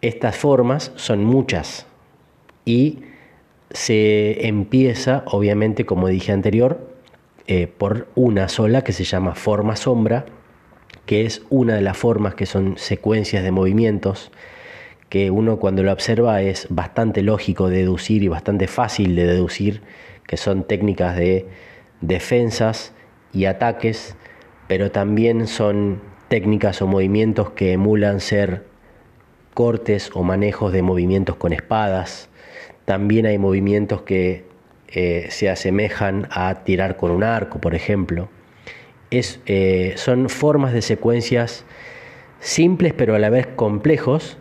Estas 0.02 0.36
formas 0.36 0.92
son 0.96 1.24
muchas 1.24 1.86
y 2.66 3.00
se 3.72 4.48
empieza, 4.48 5.24
obviamente, 5.28 5.86
como 5.86 6.08
dije 6.08 6.32
anterior, 6.32 6.90
eh, 7.48 7.68
por 7.68 8.08
una 8.16 8.48
sola 8.48 8.84
que 8.84 8.94
se 8.94 9.04
llama 9.04 9.36
forma 9.36 9.76
sombra, 9.76 10.26
que 11.06 11.26
es 11.26 11.42
una 11.50 11.76
de 11.76 11.82
las 11.82 11.98
formas 11.98 12.36
que 12.36 12.46
son 12.46 12.78
secuencias 12.78 13.44
de 13.44 13.52
movimientos 13.52 14.32
que 15.14 15.30
uno 15.30 15.60
cuando 15.60 15.84
lo 15.84 15.92
observa 15.92 16.42
es 16.42 16.66
bastante 16.72 17.22
lógico 17.22 17.70
deducir 17.70 18.24
y 18.24 18.30
bastante 18.30 18.68
fácil 18.68 19.16
de 19.16 19.28
deducir 19.28 19.82
que 20.26 20.38
son 20.38 20.64
técnicas 20.64 21.16
de 21.16 21.46
defensas 22.02 22.94
y 23.32 23.46
ataques, 23.46 24.16
pero 24.68 24.90
también 24.90 25.46
son 25.46 26.02
técnicas 26.34 26.82
o 26.82 26.88
movimientos 26.88 27.52
que 27.52 27.74
emulan 27.74 28.20
ser 28.20 28.64
cortes 29.54 30.10
o 30.16 30.24
manejos 30.24 30.74
de 30.74 30.82
movimientos 30.82 31.36
con 31.36 31.54
espadas. 31.54 32.28
También 32.86 33.28
hay 33.28 33.38
movimientos 33.38 34.02
que 34.02 34.44
eh, 34.88 35.28
se 35.30 35.52
asemejan 35.52 36.28
a 36.32 36.64
tirar 36.64 36.98
con 36.98 37.12
un 37.12 37.24
arco, 37.24 37.62
por 37.62 37.76
ejemplo. 37.76 38.30
Eh, 39.12 39.94
son 39.96 40.28
formas 40.28 40.74
de 40.74 40.82
secuencias 40.82 41.66
simples 42.40 42.96
pero 42.98 43.14
a 43.14 43.20
la 43.20 43.30
vez 43.30 43.46
complejos 43.46 44.40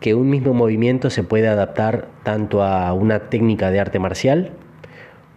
que 0.00 0.16
un 0.16 0.28
mismo 0.30 0.54
movimiento 0.54 1.08
se 1.08 1.22
puede 1.22 1.46
adaptar 1.46 2.08
tanto 2.24 2.64
a 2.64 2.92
una 2.94 3.30
técnica 3.30 3.70
de 3.70 3.78
arte 3.78 4.00
marcial 4.00 4.50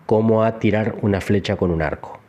como 0.08 0.44
a 0.44 0.58
tirar 0.58 0.96
una 1.04 1.22
flecha 1.22 1.58
con 1.58 1.70
un 1.70 1.84
arco 1.84 2.20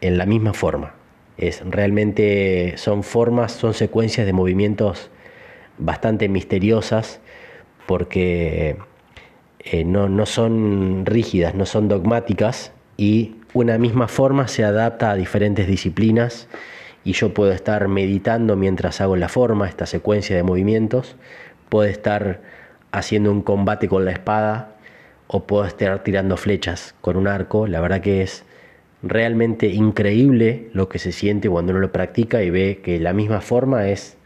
en 0.00 0.18
la 0.18 0.26
misma 0.26 0.54
forma. 0.54 1.01
Es, 1.38 1.62
realmente 1.64 2.74
son 2.76 3.02
formas, 3.02 3.52
son 3.52 3.74
secuencias 3.74 4.26
de 4.26 4.32
movimientos 4.32 5.10
bastante 5.78 6.28
misteriosas 6.28 7.20
porque 7.86 8.76
eh, 9.60 9.84
no, 9.84 10.08
no 10.08 10.26
son 10.26 11.06
rígidas, 11.06 11.54
no 11.54 11.66
son 11.66 11.88
dogmáticas 11.88 12.72
y 12.96 13.36
una 13.54 13.78
misma 13.78 14.08
forma 14.08 14.48
se 14.48 14.64
adapta 14.64 15.10
a 15.10 15.16
diferentes 15.16 15.66
disciplinas 15.66 16.48
y 17.04 17.12
yo 17.12 17.34
puedo 17.34 17.52
estar 17.52 17.88
meditando 17.88 18.56
mientras 18.56 19.00
hago 19.00 19.16
la 19.16 19.28
forma, 19.28 19.68
esta 19.68 19.86
secuencia 19.86 20.36
de 20.36 20.42
movimientos, 20.42 21.16
puedo 21.68 21.88
estar 21.88 22.40
haciendo 22.92 23.32
un 23.32 23.42
combate 23.42 23.88
con 23.88 24.04
la 24.04 24.12
espada 24.12 24.76
o 25.26 25.46
puedo 25.46 25.64
estar 25.64 26.02
tirando 26.02 26.36
flechas 26.36 26.94
con 27.00 27.16
un 27.16 27.26
arco. 27.26 27.66
La 27.66 27.80
verdad 27.80 28.00
que 28.00 28.22
es 28.22 28.44
realmente 29.02 29.68
increíble 29.68 30.68
lo 30.72 30.88
que 30.88 30.98
se 30.98 31.12
siente 31.12 31.48
cuando 31.48 31.72
uno 31.72 31.80
lo 31.80 31.92
practica 31.92 32.42
y 32.42 32.50
ve 32.50 32.80
que 32.82 33.00
la 33.00 33.12
misma 33.12 33.40
forma 33.40 33.88
es 33.88 34.16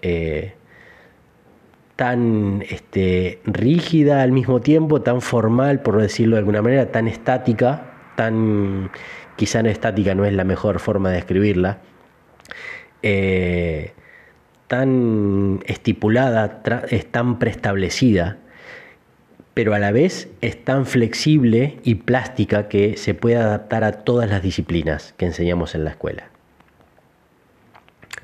eh, 0.00 0.54
tan 1.96 2.62
este, 2.68 3.40
rígida 3.44 4.22
al 4.22 4.32
mismo 4.32 4.60
tiempo, 4.60 5.02
tan 5.02 5.20
formal, 5.20 5.82
por 5.82 6.00
decirlo 6.00 6.36
de 6.36 6.40
alguna 6.40 6.62
manera, 6.62 6.90
tan 6.90 7.08
estática, 7.08 7.92
tan 8.16 8.90
quizá 9.36 9.62
no 9.62 9.68
estática 9.68 10.14
no 10.14 10.24
es 10.24 10.32
la 10.32 10.44
mejor 10.44 10.78
forma 10.78 11.10
de 11.10 11.16
describirla, 11.16 11.78
eh, 13.02 13.92
tan 14.68 15.60
estipulada, 15.66 16.62
es 16.88 17.06
tan 17.06 17.38
preestablecida, 17.38 18.38
pero 19.54 19.74
a 19.74 19.78
la 19.78 19.92
vez 19.92 20.30
es 20.40 20.64
tan 20.64 20.86
flexible 20.86 21.78
y 21.84 21.96
plástica 21.96 22.68
que 22.68 22.96
se 22.96 23.14
puede 23.14 23.36
adaptar 23.36 23.84
a 23.84 23.92
todas 23.92 24.30
las 24.30 24.42
disciplinas 24.42 25.14
que 25.16 25.26
enseñamos 25.26 25.74
en 25.74 25.84
la 25.84 25.90
escuela. 25.90 26.28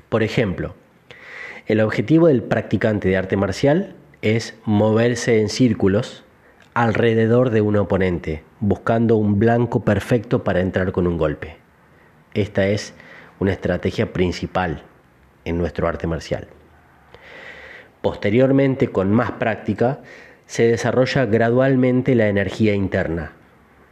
Por 0.09 0.23
ejemplo, 0.23 0.73
el 1.67 1.81
objetivo 1.81 2.27
del 2.27 2.41
practicante 2.41 3.09
de 3.09 3.17
arte 3.17 3.37
marcial 3.37 3.95
es 4.23 4.57
moverse 4.65 5.39
en 5.39 5.49
círculos 5.49 6.23
alrededor 6.73 7.51
de 7.51 7.61
un 7.61 7.75
oponente, 7.77 8.43
buscando 8.59 9.15
un 9.17 9.37
blanco 9.37 9.83
perfecto 9.83 10.43
para 10.43 10.61
entrar 10.61 10.91
con 10.91 11.05
un 11.05 11.17
golpe. 11.17 11.57
Esta 12.33 12.67
es 12.67 12.93
una 13.39 13.51
estrategia 13.51 14.13
principal 14.13 14.81
en 15.45 15.57
nuestro 15.57 15.87
arte 15.87 16.07
marcial. 16.07 16.47
Posteriormente, 18.01 18.87
con 18.87 19.11
más 19.11 19.31
práctica, 19.31 19.99
se 20.49 20.63
desarrolla 20.63 21.27
gradualmente 21.27 22.15
la 22.15 22.27
energía 22.27 22.73
interna. 22.73 23.33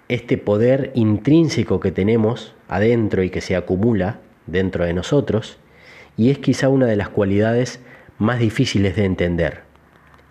Este 0.09 0.39
poder 0.39 0.91
intrínseco 0.95 1.79
que 1.79 1.91
tenemos 1.91 2.55
adentro 2.67 3.21
y 3.21 3.29
que 3.29 3.41
se 3.41 3.55
acumula 3.55 4.21
dentro 4.47 4.83
de 4.83 4.95
nosotros 4.95 5.59
y 6.17 6.31
es 6.31 6.39
quizá 6.39 6.69
una 6.69 6.87
de 6.87 6.95
las 6.95 7.09
cualidades 7.09 7.79
más 8.17 8.39
difíciles 8.39 8.95
de 8.95 9.05
entender, 9.05 9.61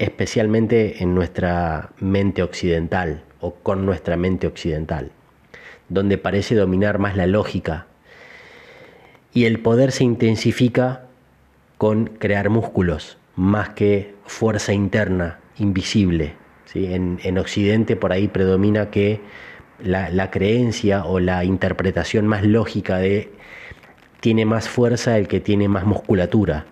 especialmente 0.00 1.00
en 1.00 1.14
nuestra 1.14 1.92
mente 2.00 2.42
occidental 2.42 3.23
o 3.40 3.54
con 3.54 3.87
nuestra 3.87 4.16
mente 4.16 4.49
occidental, 4.49 5.12
donde 5.88 6.18
parece 6.18 6.56
dominar 6.56 6.99
más 6.99 7.16
la 7.16 7.28
lógica 7.28 7.87
y 9.33 9.45
el 9.45 9.61
poder 9.61 9.92
se 9.92 10.02
intensifica 10.02 11.06
con 11.78 12.06
crear 12.06 12.50
músculos 12.50 13.16
más 13.37 13.68
que 13.68 14.12
fuerza 14.25 14.73
interna 14.73 15.38
invisible. 15.58 16.34
¿sí? 16.66 16.92
En, 16.92 17.38
Occidente 17.38 17.96
por 17.96 18.12
ahí 18.12 18.28
predomina 18.28 18.90
que 18.90 19.20
la, 19.82 20.10
la 20.10 20.30
creencia 20.30 21.04
o 21.04 21.20
la 21.20 21.44
interpretación 21.44 22.26
más 22.26 22.44
lógica 22.44 22.98
de 22.98 23.30
tiene 24.20 24.44
más 24.44 24.68
fuerza 24.68 25.18
el 25.18 25.28
que 25.28 25.40
tiene 25.40 25.68
más 25.68 25.84
musculatura. 25.84 26.66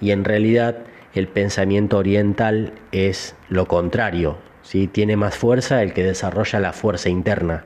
Y 0.00 0.10
en 0.10 0.24
realidad 0.24 0.78
el 1.14 1.28
pensamiento 1.28 1.98
oriental 1.98 2.72
es 2.92 3.34
lo 3.48 3.66
contrario. 3.66 4.38
¿sí? 4.62 4.86
Tiene 4.86 5.16
más 5.16 5.36
fuerza 5.36 5.82
el 5.82 5.92
que 5.92 6.04
desarrolla 6.04 6.60
la 6.60 6.72
fuerza 6.72 7.08
interna. 7.08 7.64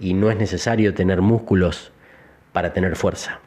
Y 0.00 0.14
no 0.14 0.30
es 0.30 0.36
necesario 0.36 0.94
tener 0.94 1.20
músculos 1.22 1.92
para 2.52 2.72
tener 2.72 2.96
fuerza. 2.96 3.40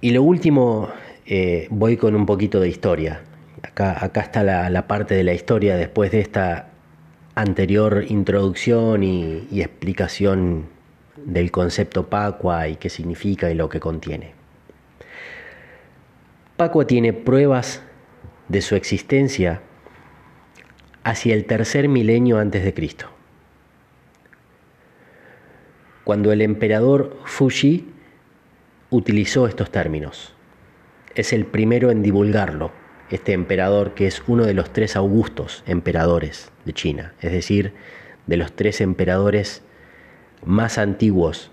Y 0.00 0.12
lo 0.12 0.22
último, 0.22 0.90
eh, 1.26 1.66
voy 1.70 1.96
con 1.96 2.14
un 2.14 2.24
poquito 2.24 2.60
de 2.60 2.68
historia. 2.68 3.22
Acá, 3.62 4.04
acá 4.04 4.20
está 4.20 4.44
la, 4.44 4.86
parte 4.86 5.14
de 5.14 5.24
la 5.24 5.34
historia 5.34 5.76
después 5.76 6.12
de 6.12 6.20
esta 6.20 6.68
anterior 7.34 8.04
introducción 8.08 9.02
y, 9.02 9.60
explicación 9.60 10.66
del 11.16 11.50
concepto 11.50 12.08
Pacua 12.08 12.68
y 12.68 12.76
qué 12.76 12.88
significa 12.88 13.50
y 13.50 13.54
lo 13.54 13.68
que 13.68 13.80
contiene. 13.80 14.34
Pacua 16.56 16.86
tiene 16.86 17.12
pruebas 17.12 17.82
de 18.46 18.62
su 18.62 18.76
existencia 18.76 19.62
hacia 21.02 21.34
el 21.34 21.44
tercer 21.44 21.88
milenio 21.88 22.38
antes 22.38 22.62
de 22.62 22.72
Cristo, 22.72 23.06
cuando 26.04 26.30
el 26.30 26.40
emperador 26.40 27.16
Fuji 27.24 27.97
utilizó 28.90 29.46
estos 29.46 29.70
términos. 29.70 30.34
Es 31.14 31.32
el 31.32 31.46
primero 31.46 31.90
en 31.90 32.02
divulgarlo 32.02 32.72
este 33.10 33.32
emperador 33.32 33.94
que 33.94 34.06
es 34.06 34.22
uno 34.26 34.44
de 34.44 34.54
los 34.54 34.72
tres 34.72 34.96
augustos 34.96 35.62
emperadores 35.66 36.50
de 36.64 36.72
China, 36.72 37.14
es 37.20 37.32
decir, 37.32 37.72
de 38.26 38.36
los 38.36 38.52
tres 38.52 38.80
emperadores 38.80 39.62
más 40.44 40.78
antiguos. 40.78 41.50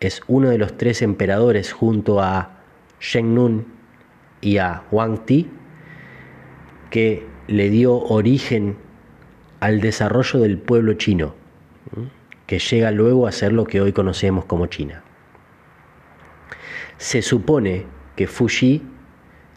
Es 0.00 0.22
uno 0.26 0.48
de 0.48 0.58
los 0.58 0.76
tres 0.76 1.02
emperadores 1.02 1.72
junto 1.72 2.20
a 2.20 2.58
Sheng 3.00 3.34
Nun 3.34 3.66
y 4.40 4.58
a 4.58 4.82
Huang 4.90 5.24
Ti 5.26 5.50
que 6.90 7.26
le 7.48 7.70
dio 7.70 7.94
origen 7.94 8.76
al 9.60 9.80
desarrollo 9.80 10.40
del 10.40 10.58
pueblo 10.58 10.94
chino, 10.94 11.34
que 12.46 12.58
llega 12.58 12.90
luego 12.90 13.26
a 13.26 13.32
ser 13.32 13.52
lo 13.52 13.64
que 13.64 13.80
hoy 13.80 13.92
conocemos 13.92 14.44
como 14.44 14.66
China. 14.66 15.02
Se 16.98 17.22
supone 17.22 17.86
que 18.16 18.26
Fuji 18.26 18.82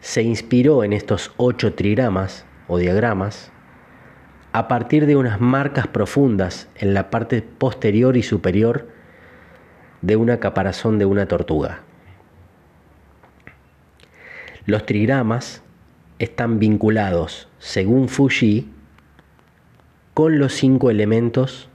se 0.00 0.22
inspiró 0.22 0.84
en 0.84 0.92
estos 0.92 1.32
ocho 1.36 1.74
trigramas 1.74 2.44
o 2.68 2.78
diagramas 2.78 3.50
a 4.52 4.68
partir 4.68 5.06
de 5.06 5.16
unas 5.16 5.40
marcas 5.40 5.86
profundas 5.86 6.68
en 6.74 6.92
la 6.92 7.10
parte 7.10 7.42
posterior 7.42 8.16
y 8.16 8.22
superior 8.22 8.88
de 10.02 10.16
una 10.16 10.40
caparazón 10.40 10.98
de 10.98 11.06
una 11.06 11.26
tortuga. 11.26 11.82
Los 14.66 14.86
trigramas 14.86 15.62
están 16.18 16.58
vinculados, 16.58 17.48
según 17.58 18.08
Fuji, 18.08 18.70
con 20.14 20.38
los 20.38 20.52
cinco 20.52 20.90
elementos 20.90 21.68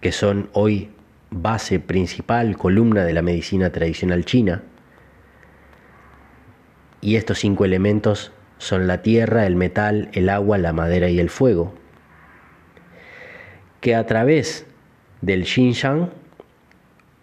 que 0.00 0.12
son 0.12 0.50
hoy 0.52 0.90
base 1.30 1.80
principal, 1.80 2.56
columna 2.56 3.04
de 3.04 3.12
la 3.12 3.22
medicina 3.22 3.70
tradicional 3.70 4.24
china, 4.24 4.62
y 7.00 7.16
estos 7.16 7.38
cinco 7.38 7.64
elementos 7.64 8.32
son 8.58 8.86
la 8.86 9.02
tierra, 9.02 9.46
el 9.46 9.56
metal, 9.56 10.10
el 10.12 10.28
agua, 10.28 10.58
la 10.58 10.72
madera 10.72 11.08
y 11.08 11.18
el 11.18 11.30
fuego, 11.30 11.74
que 13.80 13.94
a 13.94 14.04
través 14.04 14.66
del 15.22 15.44
Xinjiang 15.44 16.10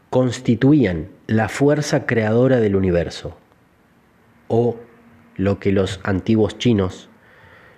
constituían 0.10 1.10
la 1.28 1.50
fuerza 1.50 2.06
creadora 2.06 2.60
del 2.60 2.76
universo, 2.76 3.38
o 4.48 4.78
lo 5.36 5.60
que 5.60 5.72
los 5.72 6.00
antiguos 6.04 6.58
chinos 6.58 7.10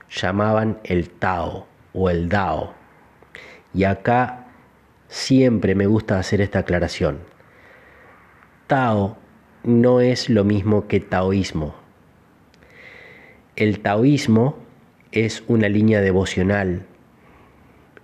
llamaban 0.10 0.80
el 0.84 1.10
Tao 1.10 1.68
o 1.94 2.10
el 2.10 2.30
Dao. 2.30 2.74
Y 3.74 3.84
acá 3.84 4.48
siempre 5.10 5.76
me 5.76 5.88
gusta 5.88 6.18
hacer 6.20 6.40
esta 6.40 6.60
aclaración. 6.60 7.20
Tao 8.68 9.18
no 9.64 10.00
es 10.00 10.30
lo 10.30 10.46
mismo 10.46 10.88
que 10.88 11.02
taoísmo 11.02 11.76
el 13.60 13.82
taoísmo 13.82 14.58
es 15.12 15.44
una 15.48 15.68
línea 15.68 16.00
devocional, 16.00 16.86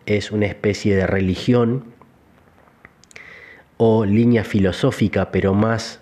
es 0.06 0.32
una 0.32 0.48
especie 0.48 0.98
de 0.98 1.08
religión 1.08 1.94
o 3.78 4.04
línea 4.04 4.44
filosófica, 4.44 5.32
pero 5.32 5.54
más 5.54 6.02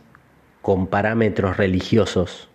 con 0.63 0.88
parámetros 0.88 1.58
religiosos, 1.58 2.50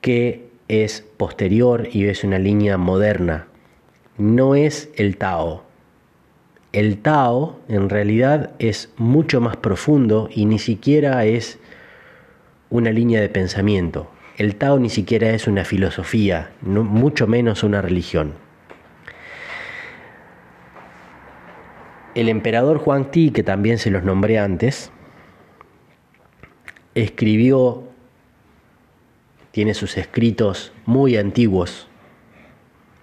que 0.00 0.48
es 0.66 1.02
posterior 1.16 1.88
y 1.92 2.06
es 2.06 2.24
una 2.24 2.40
línea 2.40 2.76
moderna. 2.76 3.46
No 4.18 4.56
es 4.56 4.90
el 4.96 5.16
Tao. 5.18 5.62
El 6.74 6.98
Tao 6.98 7.60
en 7.68 7.88
realidad 7.88 8.50
es 8.58 8.92
mucho 8.96 9.40
más 9.40 9.56
profundo 9.56 10.28
y 10.34 10.44
ni 10.44 10.58
siquiera 10.58 11.24
es 11.24 11.60
una 12.68 12.90
línea 12.90 13.20
de 13.20 13.28
pensamiento. 13.28 14.10
El 14.38 14.56
Tao 14.56 14.80
ni 14.80 14.90
siquiera 14.90 15.30
es 15.30 15.46
una 15.46 15.64
filosofía, 15.64 16.50
mucho 16.62 17.28
menos 17.28 17.62
una 17.62 17.80
religión. 17.80 18.32
El 22.16 22.28
emperador 22.28 22.82
Huang 22.84 23.12
Ti, 23.12 23.30
que 23.30 23.44
también 23.44 23.78
se 23.78 23.92
los 23.92 24.02
nombré 24.02 24.40
antes, 24.40 24.90
escribió, 26.96 27.84
tiene 29.52 29.74
sus 29.74 29.96
escritos 29.96 30.72
muy 30.86 31.18
antiguos, 31.18 31.86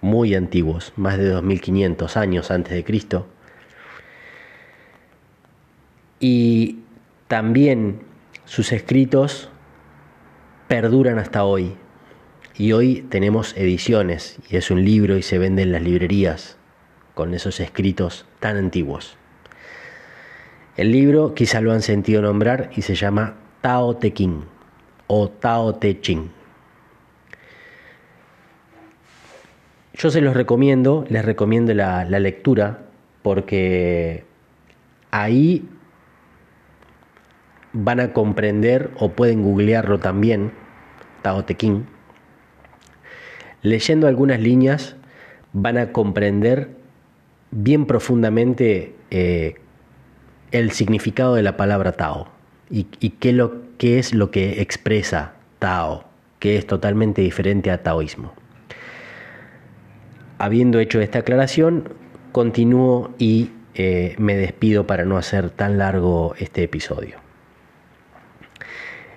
muy 0.02 0.34
antiguos, 0.34 0.92
más 0.96 1.16
de 1.16 1.30
2500 1.30 2.18
años 2.18 2.50
antes 2.50 2.74
de 2.74 2.84
Cristo. 2.84 3.28
Y 6.24 6.78
también 7.26 7.98
sus 8.44 8.70
escritos 8.70 9.50
perduran 10.68 11.18
hasta 11.18 11.42
hoy. 11.42 11.74
Y 12.56 12.70
hoy 12.70 13.04
tenemos 13.10 13.56
ediciones 13.56 14.38
y 14.48 14.56
es 14.56 14.70
un 14.70 14.84
libro 14.84 15.18
y 15.18 15.22
se 15.22 15.38
vende 15.38 15.62
en 15.62 15.72
las 15.72 15.82
librerías 15.82 16.56
con 17.14 17.34
esos 17.34 17.58
escritos 17.58 18.24
tan 18.38 18.56
antiguos. 18.56 19.16
El 20.76 20.92
libro 20.92 21.34
quizá 21.34 21.60
lo 21.60 21.72
han 21.72 21.82
sentido 21.82 22.22
nombrar 22.22 22.70
y 22.76 22.82
se 22.82 22.94
llama 22.94 23.34
Tao 23.60 23.96
Te 23.96 24.14
Ching 24.14 24.44
o 25.08 25.28
Tao 25.28 25.74
Te 25.74 26.00
Ching. 26.00 26.30
Yo 29.94 30.08
se 30.08 30.20
los 30.20 30.36
recomiendo, 30.36 31.04
les 31.08 31.24
recomiendo 31.24 31.74
la, 31.74 32.04
la 32.04 32.20
lectura 32.20 32.84
porque 33.22 34.24
ahí 35.10 35.68
van 37.72 38.00
a 38.00 38.12
comprender 38.12 38.90
o 38.98 39.12
pueden 39.12 39.42
googlearlo 39.42 39.98
también, 39.98 40.52
Tao 41.22 41.44
Te 41.44 41.56
Ching. 41.56 41.86
Leyendo 43.62 44.08
algunas 44.08 44.40
líneas 44.40 44.96
van 45.52 45.78
a 45.78 45.92
comprender 45.92 46.70
bien 47.50 47.86
profundamente 47.86 48.94
eh, 49.10 49.54
el 50.50 50.72
significado 50.72 51.34
de 51.34 51.42
la 51.42 51.56
palabra 51.56 51.92
Tao 51.92 52.28
y, 52.70 52.84
qué, 52.84 53.98
es 53.98 54.14
lo 54.14 54.30
que 54.30 54.62
expresa 54.62 55.34
Tao, 55.58 56.04
que 56.38 56.56
es 56.56 56.66
totalmente 56.66 57.22
diferente 57.22 57.70
a 57.70 57.82
taoísmo. 57.82 58.32
Habiendo 60.38 60.80
hecho 60.80 61.00
esta 61.00 61.20
aclaración, 61.20 61.90
continúo 62.32 63.10
y 63.18 63.50
eh, 63.74 64.16
me 64.18 64.36
despido 64.36 64.86
para 64.86 65.04
no 65.04 65.16
hacer 65.16 65.50
tan 65.50 65.78
largo 65.78 66.34
este 66.38 66.62
episodio. 66.64 67.21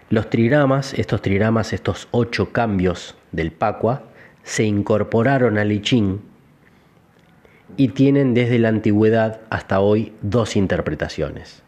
Los 0.10 0.30
trigramas, 0.30 0.94
estos 0.94 1.24
trigramas, 1.24 1.74
estos 1.74 2.08
ocho 2.12 2.52
cambios 2.52 3.16
del 3.32 3.52
Pacua, 3.52 4.04
se 4.44 4.64
incorporaron 4.64 5.58
al 5.58 5.72
I 5.72 5.82
Ching 5.82 6.20
y 7.76 7.88
tienen 7.90 8.36
desde 8.36 8.60
la 8.60 8.70
antigüedad 8.70 9.42
hasta 9.50 9.80
hoy 9.80 10.14
dos 10.22 10.56
interpretaciones, 10.56 11.64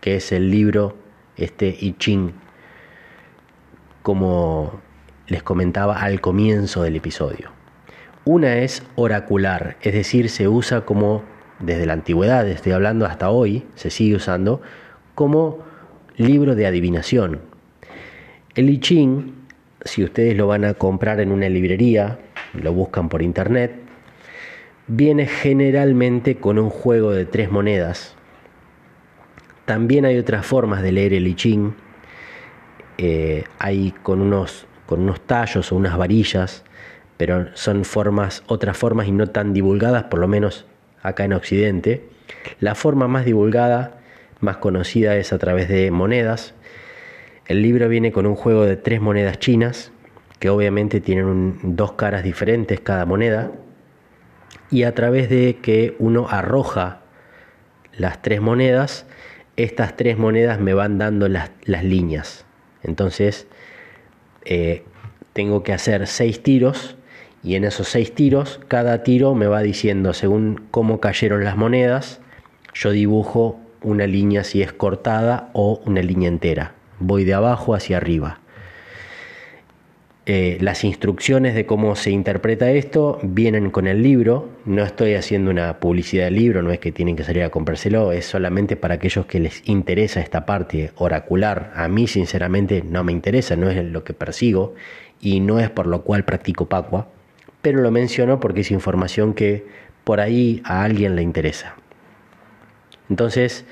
que 0.00 0.16
es 0.16 0.32
el 0.32 0.50
libro 0.50 0.96
este 1.36 1.76
I 1.78 1.94
Ching, 1.98 2.32
como 4.00 4.80
les 5.26 5.42
comentaba 5.42 6.00
al 6.00 6.22
comienzo 6.22 6.82
del 6.82 6.96
episodio. 6.96 7.50
Una 8.24 8.56
es 8.56 8.84
oracular, 8.96 9.76
es 9.82 9.92
decir, 9.92 10.30
se 10.30 10.48
usa 10.48 10.86
como, 10.86 11.24
desde 11.60 11.84
la 11.84 11.92
antigüedad, 11.92 12.48
estoy 12.48 12.72
hablando 12.72 13.04
hasta 13.04 13.28
hoy, 13.28 13.66
se 13.74 13.90
sigue 13.90 14.16
usando 14.16 14.62
como 15.14 15.58
libro 16.16 16.54
de 16.54 16.66
adivinación, 16.66 17.51
el 18.54 18.70
I 18.70 18.80
Ching, 18.80 19.34
si 19.84 20.04
ustedes 20.04 20.36
lo 20.36 20.46
van 20.46 20.64
a 20.64 20.74
comprar 20.74 21.20
en 21.20 21.32
una 21.32 21.48
librería, 21.48 22.18
lo 22.52 22.72
buscan 22.72 23.08
por 23.08 23.22
internet, 23.22 23.72
viene 24.86 25.26
generalmente 25.26 26.36
con 26.36 26.58
un 26.58 26.68
juego 26.68 27.12
de 27.12 27.24
tres 27.24 27.50
monedas. 27.50 28.14
También 29.64 30.04
hay 30.04 30.18
otras 30.18 30.44
formas 30.44 30.82
de 30.82 30.92
leer 30.92 31.14
el 31.14 31.26
I 31.26 31.34
Ching. 31.34 31.74
Eh, 32.98 33.44
hay 33.58 33.92
con 34.02 34.20
unos, 34.20 34.66
con 34.86 35.00
unos 35.00 35.20
tallos 35.22 35.72
o 35.72 35.76
unas 35.76 35.96
varillas, 35.96 36.64
pero 37.16 37.56
son 37.56 37.84
formas, 37.84 38.42
otras 38.48 38.76
formas 38.76 39.08
y 39.08 39.12
no 39.12 39.28
tan 39.28 39.54
divulgadas, 39.54 40.04
por 40.04 40.20
lo 40.20 40.28
menos 40.28 40.66
acá 41.02 41.24
en 41.24 41.32
Occidente. 41.32 42.08
La 42.60 42.74
forma 42.74 43.08
más 43.08 43.24
divulgada, 43.24 43.98
más 44.40 44.58
conocida, 44.58 45.16
es 45.16 45.32
a 45.32 45.38
través 45.38 45.68
de 45.68 45.90
monedas, 45.90 46.54
el 47.46 47.62
libro 47.62 47.88
viene 47.88 48.12
con 48.12 48.26
un 48.26 48.36
juego 48.36 48.64
de 48.64 48.76
tres 48.76 49.00
monedas 49.00 49.38
chinas, 49.38 49.90
que 50.38 50.48
obviamente 50.48 51.00
tienen 51.00 51.58
dos 51.62 51.92
caras 51.92 52.22
diferentes 52.22 52.80
cada 52.80 53.04
moneda, 53.04 53.50
y 54.70 54.84
a 54.84 54.94
través 54.94 55.28
de 55.28 55.58
que 55.60 55.96
uno 55.98 56.28
arroja 56.28 57.00
las 57.96 58.22
tres 58.22 58.40
monedas, 58.40 59.06
estas 59.56 59.96
tres 59.96 60.16
monedas 60.18 60.60
me 60.60 60.72
van 60.72 60.98
dando 60.98 61.28
las, 61.28 61.50
líneas. 61.66 62.46
Entonces, 62.82 63.46
eh, 64.44 64.84
tengo 65.32 65.62
que 65.62 65.72
hacer 65.72 66.06
seis 66.06 66.42
tiros 66.42 66.96
y 67.42 67.56
en 67.56 67.64
esos 67.64 67.88
seis 67.88 68.14
tiros, 68.14 68.60
cada 68.68 69.02
tiro 69.02 69.34
me 69.34 69.46
va 69.46 69.62
diciendo 69.62 70.12
según 70.14 70.68
cómo 70.70 71.00
cayeron 71.00 71.44
las 71.44 71.56
monedas, 71.56 72.20
yo 72.72 72.90
dibujo 72.92 73.60
una 73.82 74.06
línea 74.06 74.44
si 74.44 74.62
es 74.62 74.72
cortada 74.72 75.50
o 75.52 75.82
una 75.84 76.02
línea 76.02 76.28
entera 76.28 76.74
voy 77.02 77.24
de 77.24 77.34
abajo 77.34 77.74
hacia 77.74 77.98
arriba. 77.98 78.38
Eh, 80.24 80.56
las 80.60 80.84
instrucciones 80.84 81.56
de 81.56 81.66
cómo 81.66 81.96
se 81.96 82.12
interpreta 82.12 82.70
esto 82.70 83.18
vienen 83.24 83.70
con 83.70 83.88
el 83.88 84.02
libro. 84.02 84.48
No 84.64 84.84
estoy 84.84 85.14
haciendo 85.14 85.50
una 85.50 85.80
publicidad 85.80 86.26
del 86.26 86.36
libro, 86.36 86.62
no 86.62 86.70
es 86.70 86.78
que 86.78 86.92
tienen 86.92 87.16
que 87.16 87.24
salir 87.24 87.42
a 87.42 87.50
comprárselo, 87.50 88.12
es 88.12 88.26
solamente 88.26 88.76
para 88.76 88.94
aquellos 88.94 89.26
que 89.26 89.40
les 89.40 89.68
interesa 89.68 90.20
esta 90.20 90.46
parte 90.46 90.92
oracular. 90.94 91.72
A 91.74 91.88
mí, 91.88 92.06
sinceramente, 92.06 92.84
no 92.88 93.02
me 93.02 93.10
interesa, 93.10 93.56
no 93.56 93.68
es 93.68 93.84
lo 93.84 94.04
que 94.04 94.14
persigo 94.14 94.74
y 95.20 95.40
no 95.40 95.58
es 95.58 95.70
por 95.70 95.88
lo 95.88 96.02
cual 96.02 96.24
practico 96.24 96.66
Pacua, 96.68 97.08
pero 97.60 97.80
lo 97.80 97.90
menciono 97.90 98.38
porque 98.38 98.60
es 98.60 98.70
información 98.70 99.34
que 99.34 99.66
por 100.04 100.20
ahí 100.20 100.62
a 100.64 100.84
alguien 100.84 101.16
le 101.16 101.22
interesa. 101.22 101.74
Entonces, 103.10 103.64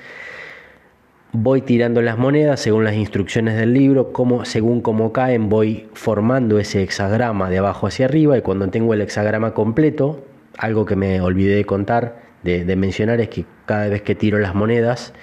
voy 1.33 1.61
tirando 1.61 2.01
las 2.01 2.17
monedas 2.17 2.59
según 2.59 2.83
las 2.83 2.95
instrucciones 2.95 3.55
del 3.57 3.73
libro, 3.73 4.11
como, 4.11 4.45
según 4.45 4.81
cómo 4.81 5.13
caen 5.13 5.49
voy 5.49 5.87
formando 5.93 6.59
ese 6.59 6.83
hexagrama 6.83 7.49
de 7.49 7.59
abajo 7.59 7.87
hacia 7.87 8.05
arriba 8.05 8.37
y 8.37 8.41
cuando 8.41 8.67
tengo 8.69 8.93
el 8.93 9.01
hexagrama 9.01 9.53
completo, 9.53 10.25
algo 10.57 10.85
que 10.85 10.95
me 10.95 11.21
olvidé 11.21 11.55
de 11.55 11.65
contar, 11.65 12.21
de, 12.43 12.65
de 12.65 12.75
mencionar 12.75 13.21
es 13.21 13.29
que 13.29 13.45
cada 13.65 13.87
vez 13.87 14.01
que 14.01 14.15
tiro 14.15 14.39
las 14.39 14.55
monedas 14.55 15.13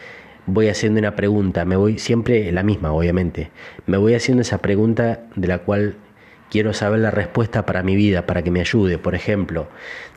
voy 0.47 0.69
haciendo 0.69 0.99
una 0.99 1.15
pregunta, 1.15 1.65
me 1.67 1.77
voy 1.77 1.99
siempre 1.99 2.51
la 2.53 2.63
misma 2.63 2.93
obviamente, 2.93 3.51
me 3.87 3.99
voy 3.99 4.15
haciendo 4.15 4.41
esa 4.41 4.59
pregunta 4.59 5.21
de 5.37 5.49
la 5.49 5.59
cual 5.59 5.97
Quiero 6.51 6.73
saber 6.73 7.01
la 7.01 7.11
respuesta 7.11 7.67
para 7.67 7.83
mi 7.83 7.95
vida, 7.95 8.25
para 8.25 8.43
que 8.43 8.51
me 8.51 8.61
ayude. 8.61 8.97
Por 8.97 9.15
ejemplo, 9.15 9.69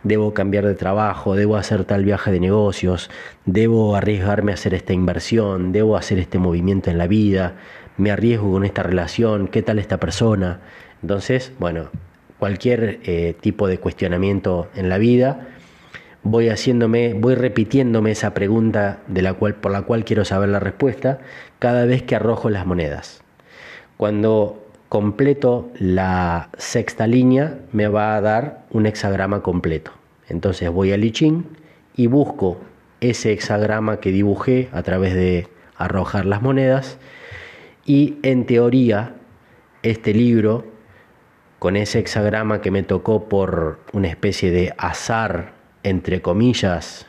debo 0.04 0.34
cambiar 0.34 0.65
de 0.65 0.76
trabajo, 0.76 1.36
debo 1.36 1.58
hacer 1.58 1.84
tal 1.84 2.06
viaje 2.06 2.32
de 2.32 2.39
negocios, 2.39 3.10
debo 3.46 3.96
arriesgarme 3.96 4.52
a 4.52 4.56
hacer 4.56 4.74
esta 4.74 4.94
inversión, 4.94 5.74
debo 5.74 5.98
hacer 5.98 6.20
este 6.20 6.39
movimiento 6.39 6.89
en 6.89 6.98
la 6.98 7.08
vida, 7.08 7.56
me 7.98 8.12
arriesgo 8.12 8.52
con 8.52 8.63
esta 8.63 8.82
relación, 8.82 9.48
qué 9.48 9.62
tal 9.62 9.78
esta 9.78 10.00
persona. 10.00 10.62
Entonces, 11.02 11.52
bueno, 11.60 11.89
cualquier 12.39 13.00
eh, 13.04 13.36
tipo 13.39 13.67
de 13.67 13.78
cuestionamiento 13.78 14.70
en 14.74 14.88
la 14.88 14.98
vida, 14.98 15.50
voy 16.24 16.50
haciéndome, 16.50 17.13
voy 17.13 17.36
repitiéndome 17.36 18.12
esa 18.12 18.34
pregunta 18.34 19.00
de 19.08 19.22
la 19.22 19.34
cual, 19.34 19.56
por 19.56 19.72
la 19.72 19.82
cual 19.82 20.06
quiero 20.06 20.24
saber 20.24 20.50
la 20.50 20.60
respuesta 20.60 21.20
cada 21.60 21.86
vez 21.86 22.04
que 22.04 22.15
arrojo 22.15 22.50
las 22.50 22.65
monedas. 22.65 23.22
Cuando 23.98 24.61
completo 24.91 25.71
la 25.80 26.49
sexta 26.58 27.08
línea, 27.08 27.60
me 27.71 27.88
va 27.88 28.17
a 28.17 28.19
dar 28.19 28.65
un 28.71 28.86
hexagrama 28.86 29.41
completo. 29.41 29.91
Entonces 30.27 30.69
voy 30.69 30.91
al 30.91 31.06
I 31.06 31.12
Ching 31.12 31.45
y 31.95 32.08
busco 32.08 32.58
ese 32.99 33.32
hexagrama 33.32 34.01
que 34.01 34.12
dibujé 34.12 34.67
a 34.73 34.84
través 34.84 35.13
de 35.13 35.47
arrojar 35.77 36.25
las 36.25 36.41
monedas 36.41 36.97
y 37.86 38.17
en 38.21 38.45
teoría 38.45 39.15
este 39.82 40.13
libro 40.13 40.65
con 41.58 41.77
ese 41.77 41.99
hexagrama 41.99 42.60
que 42.60 42.71
me 42.71 42.84
tocó 42.84 43.30
por 43.30 43.80
una 43.93 44.10
especie 44.10 44.51
de 44.51 44.73
azar 44.77 45.54
entre 45.84 46.21
comillas 46.21 47.08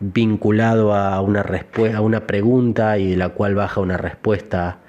vinculado 0.00 0.94
a 0.94 1.18
una 1.22 1.42
respuesta 1.42 1.96
a 1.96 2.02
una 2.02 2.26
pregunta 2.26 2.98
y 2.98 3.12
de 3.12 3.16
la 3.16 3.30
cual 3.30 3.54
baja 3.54 3.80
una 3.80 3.96
respuesta 3.96 4.80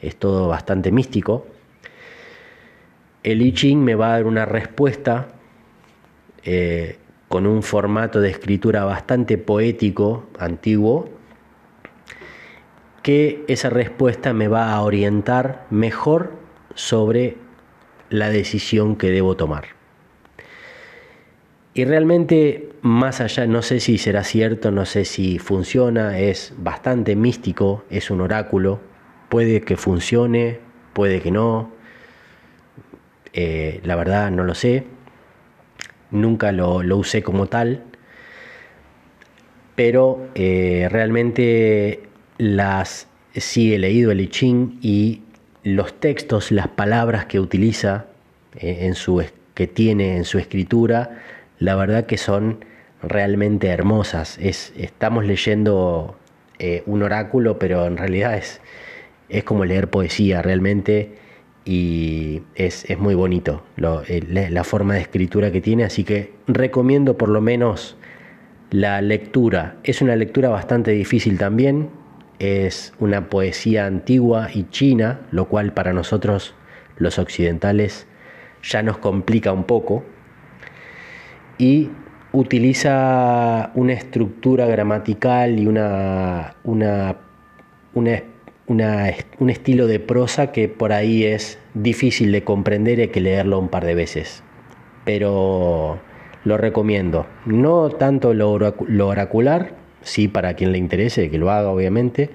es 0.00 0.14
todo 0.14 0.46
bastante 0.46 0.92
místico 0.92 1.46
el 3.22 3.42
I 3.42 3.52
Ching 3.52 3.82
me 3.82 3.94
va 3.94 4.08
a 4.08 4.10
dar 4.12 4.26
una 4.26 4.46
respuesta 4.46 5.28
eh, 6.42 6.98
con 7.28 7.46
un 7.46 7.62
formato 7.62 8.20
de 8.20 8.30
escritura 8.30 8.84
bastante 8.84 9.38
poético, 9.38 10.26
antiguo, 10.38 11.08
que 13.02 13.44
esa 13.48 13.70
respuesta 13.70 14.32
me 14.32 14.48
va 14.48 14.72
a 14.72 14.80
orientar 14.82 15.66
mejor 15.70 16.32
sobre 16.74 17.36
la 18.08 18.30
decisión 18.30 18.96
que 18.96 19.10
debo 19.10 19.36
tomar. 19.36 19.64
Y 21.72 21.84
realmente, 21.84 22.70
más 22.82 23.20
allá, 23.20 23.46
no 23.46 23.62
sé 23.62 23.78
si 23.78 23.96
será 23.96 24.24
cierto, 24.24 24.72
no 24.72 24.84
sé 24.84 25.04
si 25.04 25.38
funciona, 25.38 26.18
es 26.18 26.52
bastante 26.58 27.14
místico, 27.14 27.84
es 27.90 28.10
un 28.10 28.20
oráculo, 28.20 28.80
puede 29.28 29.60
que 29.60 29.76
funcione, 29.76 30.58
puede 30.92 31.20
que 31.20 31.30
no, 31.30 31.70
eh, 33.32 33.80
la 33.84 33.96
verdad 33.96 34.30
no 34.30 34.44
lo 34.44 34.54
sé, 34.54 34.84
nunca 36.10 36.52
lo, 36.52 36.78
usé 36.96 37.22
como 37.22 37.46
tal, 37.46 37.84
pero 39.76 40.28
eh, 40.34 40.88
realmente 40.90 42.02
las 42.38 43.06
sí 43.34 43.72
he 43.72 43.78
leído 43.78 44.10
el 44.10 44.20
I 44.20 44.28
Ching 44.28 44.78
y 44.82 45.22
los 45.62 46.00
textos, 46.00 46.50
las 46.50 46.68
palabras 46.68 47.26
que 47.26 47.38
utiliza 47.38 48.06
eh, 48.56 48.78
en 48.82 48.94
su 48.94 49.22
que 49.54 49.66
tiene 49.66 50.16
en 50.16 50.24
su 50.24 50.38
escritura, 50.38 51.18
la 51.58 51.76
verdad 51.76 52.06
que 52.06 52.16
son 52.16 52.64
realmente 53.02 53.68
hermosas. 53.68 54.38
Es, 54.40 54.72
estamos 54.76 55.24
leyendo 55.24 56.16
un 56.84 57.02
oráculo, 57.02 57.58
pero 57.58 57.86
en 57.86 57.96
realidad 57.96 58.36
es, 58.36 58.60
es 59.30 59.44
como 59.44 59.64
leer 59.64 59.88
poesía 59.88 60.42
realmente 60.42 61.19
y 61.70 62.42
es, 62.56 62.84
muy 62.98 63.14
bonito 63.14 63.62
la 63.76 64.64
forma 64.64 64.94
de 64.94 65.02
escritura 65.02 65.52
que 65.52 65.60
tiene, 65.60 65.84
así 65.84 66.02
que 66.02 66.32
recomiendo 66.48 67.16
por 67.16 67.28
lo 67.28 67.40
menos 67.40 67.96
la 68.72 69.00
lectura. 69.00 69.76
Es 69.84 70.02
una 70.02 70.16
lectura 70.16 70.48
bastante 70.48 70.90
difícil 70.90 71.38
también, 71.38 71.90
es 72.40 72.92
una 72.98 73.28
poesía 73.28 73.86
antigua 73.86 74.48
y 74.52 74.64
china, 74.70 75.20
lo 75.30 75.46
cual 75.46 75.72
para 75.72 75.92
nosotros 75.92 76.56
los 76.96 77.20
occidentales 77.20 78.08
ya 78.64 78.82
nos 78.82 78.98
complica 78.98 79.52
un 79.52 79.62
poco. 79.62 80.02
Y 81.56 81.90
utiliza 82.32 83.70
una 83.76 83.92
estructura 83.92 84.66
gramatical 84.66 85.56
y 85.56 85.68
una, 85.68 86.56
una, 86.64 87.16
un 88.70 89.50
estilo 89.50 89.88
de 89.88 89.98
prosa 89.98 90.52
que 90.52 90.68
por 90.68 90.92
ahí 90.92 91.24
es 91.24 91.58
difícil 91.74 92.30
de 92.30 92.44
comprender 92.44 92.98
y 92.98 93.02
hay 93.02 93.08
que 93.08 93.20
leerlo 93.20 93.58
un 93.58 93.68
par 93.68 93.84
de 93.84 93.96
veces. 93.96 94.44
Pero 95.04 95.98
lo 96.44 96.56
recomiendo. 96.56 97.26
No 97.46 97.90
tanto 97.90 98.32
lo, 98.32 98.52
oracular, 98.52 99.72
sí 100.02 100.28
para 100.28 100.54
quien 100.54 100.70
le 100.70 100.78
interese, 100.78 101.30
que 101.30 101.38
lo 101.38 101.50
haga 101.50 101.70
obviamente, 101.70 102.30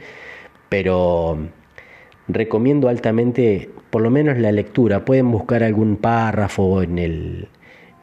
pero 0.67 1.37
recomiendo 2.27 2.89
altamente 2.89 3.69
por 3.89 4.01
lo 4.01 4.09
menos 4.09 4.37
la 4.37 4.51
lectura. 4.51 5.05
Pueden 5.05 5.31
buscar 5.31 5.63
algún 5.63 5.95
párrafo 5.95 6.83
en 6.83 6.99
el 6.99 7.47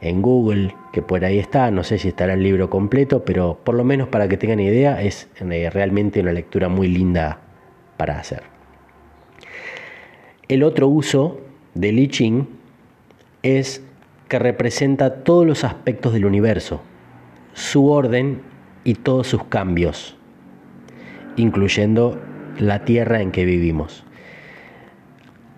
en 0.01 0.21
Google, 0.21 0.75
que 0.91 1.01
por 1.01 1.23
ahí 1.23 1.39
está, 1.39 1.71
no 1.71 1.83
sé 1.85 1.97
si 1.97 2.09
estará 2.09 2.33
el 2.33 2.43
libro 2.43 2.69
completo, 2.69 3.23
pero 3.23 3.59
por 3.63 3.75
lo 3.75 3.85
menos 3.85 4.09
para 4.09 4.27
que 4.27 4.35
tengan 4.35 4.59
idea, 4.59 5.01
es 5.01 5.29
eh, 5.39 5.69
realmente 5.69 6.19
una 6.19 6.33
lectura 6.33 6.67
muy 6.67 6.89
linda 6.89 7.42
para 8.03 8.19
hacer. 8.19 8.43
El 10.49 10.63
otro 10.63 10.89
uso 10.89 11.39
del 11.73 11.99
I 11.99 12.09
Ching 12.09 12.47
es 13.43 13.81
que 14.27 14.39
representa 14.39 15.23
todos 15.23 15.47
los 15.47 15.63
aspectos 15.63 16.11
del 16.11 16.25
universo, 16.25 16.81
su 17.53 17.89
orden 17.89 18.41
y 18.83 18.95
todos 18.95 19.27
sus 19.27 19.45
cambios, 19.45 20.17
incluyendo 21.37 22.19
la 22.59 22.83
tierra 22.83 23.21
en 23.21 23.31
que 23.31 23.45
vivimos. 23.45 24.03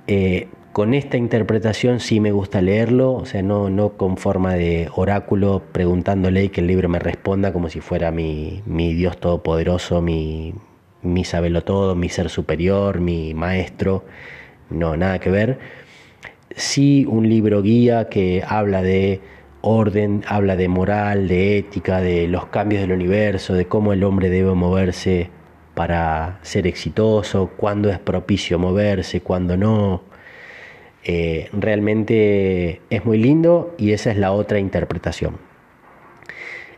Eh, 0.06 0.48
con 0.72 0.94
esta 0.94 1.18
interpretación 1.18 2.00
sí 2.00 2.20
me 2.20 2.32
gusta 2.32 2.62
leerlo, 2.62 3.14
o 3.14 3.26
sea, 3.26 3.42
no, 3.42 3.72
no 3.72 3.98
con 3.98 4.18
forma 4.18 4.54
de 4.54 4.88
oráculo 4.94 5.64
preguntándole 5.72 6.44
y 6.44 6.50
que 6.50 6.62
el 6.62 6.68
libro 6.68 6.90
me 6.90 7.00
responda 7.00 7.52
como 7.52 7.70
si 7.70 7.82
fuera 7.82 8.12
mi, 8.12 8.62
mi 8.68 8.94
Dios 8.94 9.18
todopoderoso, 9.18 10.00
mi, 10.04 10.54
mi 11.06 11.24
todo, 11.64 11.96
mi 11.96 12.10
ser 12.10 12.30
superior, 12.30 13.00
mi 13.00 13.34
maestro. 13.34 14.06
No, 14.70 14.98
nada 14.98 15.20
que 15.20 15.30
ver. 15.30 15.60
Sí 16.56 17.06
un 17.08 17.30
libro 17.30 17.62
guía 17.62 18.10
que 18.10 18.44
habla 18.48 18.82
de 18.82 19.22
orden, 19.62 20.24
habla 20.28 20.56
de 20.56 20.68
moral, 20.68 21.28
de 21.28 21.58
ética, 21.58 22.02
de 22.02 22.28
los 22.28 22.48
cambios 22.48 22.82
del 22.82 22.92
universo, 22.92 23.54
de 23.54 23.66
cómo 23.66 23.94
el 23.94 24.04
hombre 24.04 24.30
debe 24.30 24.54
moverse 24.54 25.30
para 25.74 26.40
ser 26.44 26.68
exitoso, 26.68 27.52
cuándo 27.58 27.90
es 27.90 28.00
propicio 28.00 28.60
moverse, 28.60 29.22
cuándo 29.22 29.58
no 29.58 30.04
eh, 31.04 31.50
realmente 31.54 32.82
es 32.90 33.06
muy 33.06 33.20
lindo 33.20 33.76
y 33.78 33.92
esa 33.92 34.12
es 34.12 34.18
la 34.18 34.32
otra 34.32 34.60
interpretación. 34.60 35.38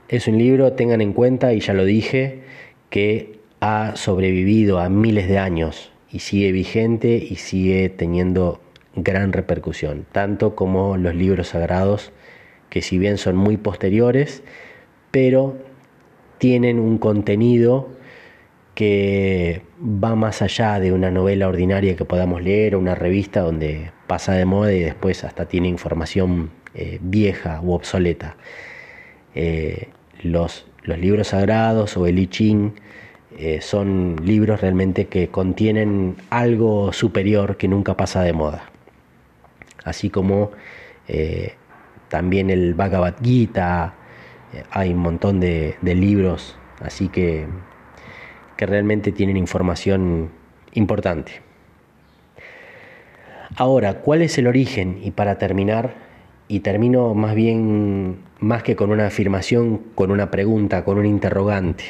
Es 0.10 0.28
un 0.28 0.38
libro, 0.38 0.74
tengan 0.74 1.02
en 1.02 1.14
cuenta, 1.14 1.54
y 1.54 1.62
ya 1.62 1.74
lo 1.74 1.86
dije, 1.86 2.42
que 2.90 3.37
ha 3.60 3.96
sobrevivido 3.96 4.80
a 4.80 4.90
miles 4.90 5.28
de 5.28 5.40
años 5.40 5.92
y 6.12 6.20
sigue 6.20 6.52
vigente 6.52 7.18
y 7.18 7.36
sigue 7.36 7.90
teniendo 7.90 8.62
gran 8.96 9.34
repercusión, 9.34 10.06
tanto 10.12 10.56
como 10.56 10.98
los 10.98 11.16
libros 11.16 11.50
sagrados, 11.50 12.12
que 12.70 12.82
si 12.82 12.98
bien 12.98 13.18
son 13.18 13.36
muy 13.36 13.58
posteriores, 13.58 14.44
pero 15.12 15.58
tienen 16.38 16.80
un 16.80 16.98
contenido 16.98 17.90
que 18.76 19.64
va 19.82 20.16
más 20.16 20.42
allá 20.44 20.80
de 20.80 20.92
una 20.92 21.10
novela 21.10 21.48
ordinaria 21.48 21.96
que 21.96 22.06
podamos 22.06 22.44
leer 22.44 22.76
o 22.76 22.80
una 22.80 22.94
revista 22.94 23.42
donde 23.42 23.92
pasa 24.06 24.34
de 24.34 24.46
moda 24.46 24.72
y 24.72 24.82
después 24.82 25.24
hasta 25.24 25.48
tiene 25.48 25.68
información 25.68 26.52
eh, 26.76 27.00
vieja 27.02 27.60
u 27.64 27.74
obsoleta. 27.74 28.38
Eh, 29.34 29.90
los, 30.22 30.68
los, 30.84 31.00
libros 31.00 31.30
sagrados 31.30 31.98
o 31.98 32.06
el 32.06 32.20
I 32.20 32.28
Ching 32.28 32.74
eh, 33.36 33.62
son 33.62 34.16
libros 34.24 34.62
realmente 34.62 35.08
que 35.08 35.30
contienen 35.30 36.16
algo 36.30 36.94
superior 36.94 37.58
que 37.58 37.68
nunca 37.68 37.96
pasa 37.98 38.22
de 38.22 38.34
moda. 38.34 38.70
Así 39.84 40.10
como 40.10 40.52
también 42.10 42.50
el 42.50 42.74
Bhagavad 42.74 43.16
Gita, 43.24 43.94
hay 44.72 44.92
un 44.92 45.00
montón 45.00 45.40
de, 45.40 45.76
de 45.82 45.96
libros, 45.96 46.58
así 46.82 47.08
que 47.08 47.48
que 48.58 48.66
realmente 48.66 49.12
tienen 49.12 49.38
información 49.38 50.32
importante. 50.74 51.32
Ahora, 53.56 54.02
¿cuál 54.02 54.24
es 54.24 54.38
el 54.38 54.48
origen? 54.48 55.00
Y 55.04 55.12
para 55.12 55.38
terminar, 55.38 55.94
y 56.48 56.60
termino 56.62 57.14
más 57.14 57.36
bien, 57.36 58.18
más 58.40 58.64
que 58.64 58.76
con 58.76 58.92
una 58.92 59.08
afirmación, 59.08 59.78
con 59.96 60.12
una 60.12 60.32
pregunta, 60.32 60.84
con 60.84 60.98
un 60.98 61.06
interrogante, 61.06 61.86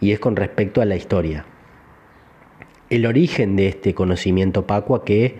y 0.00 0.12
es 0.12 0.20
con 0.20 0.36
respecto 0.36 0.80
a 0.80 0.84
la 0.84 0.96
historia. 0.96 1.44
El 2.90 3.06
origen 3.06 3.56
de 3.56 3.68
este 3.68 3.94
conocimiento 3.94 4.66
Pacua 4.66 5.04
que 5.04 5.36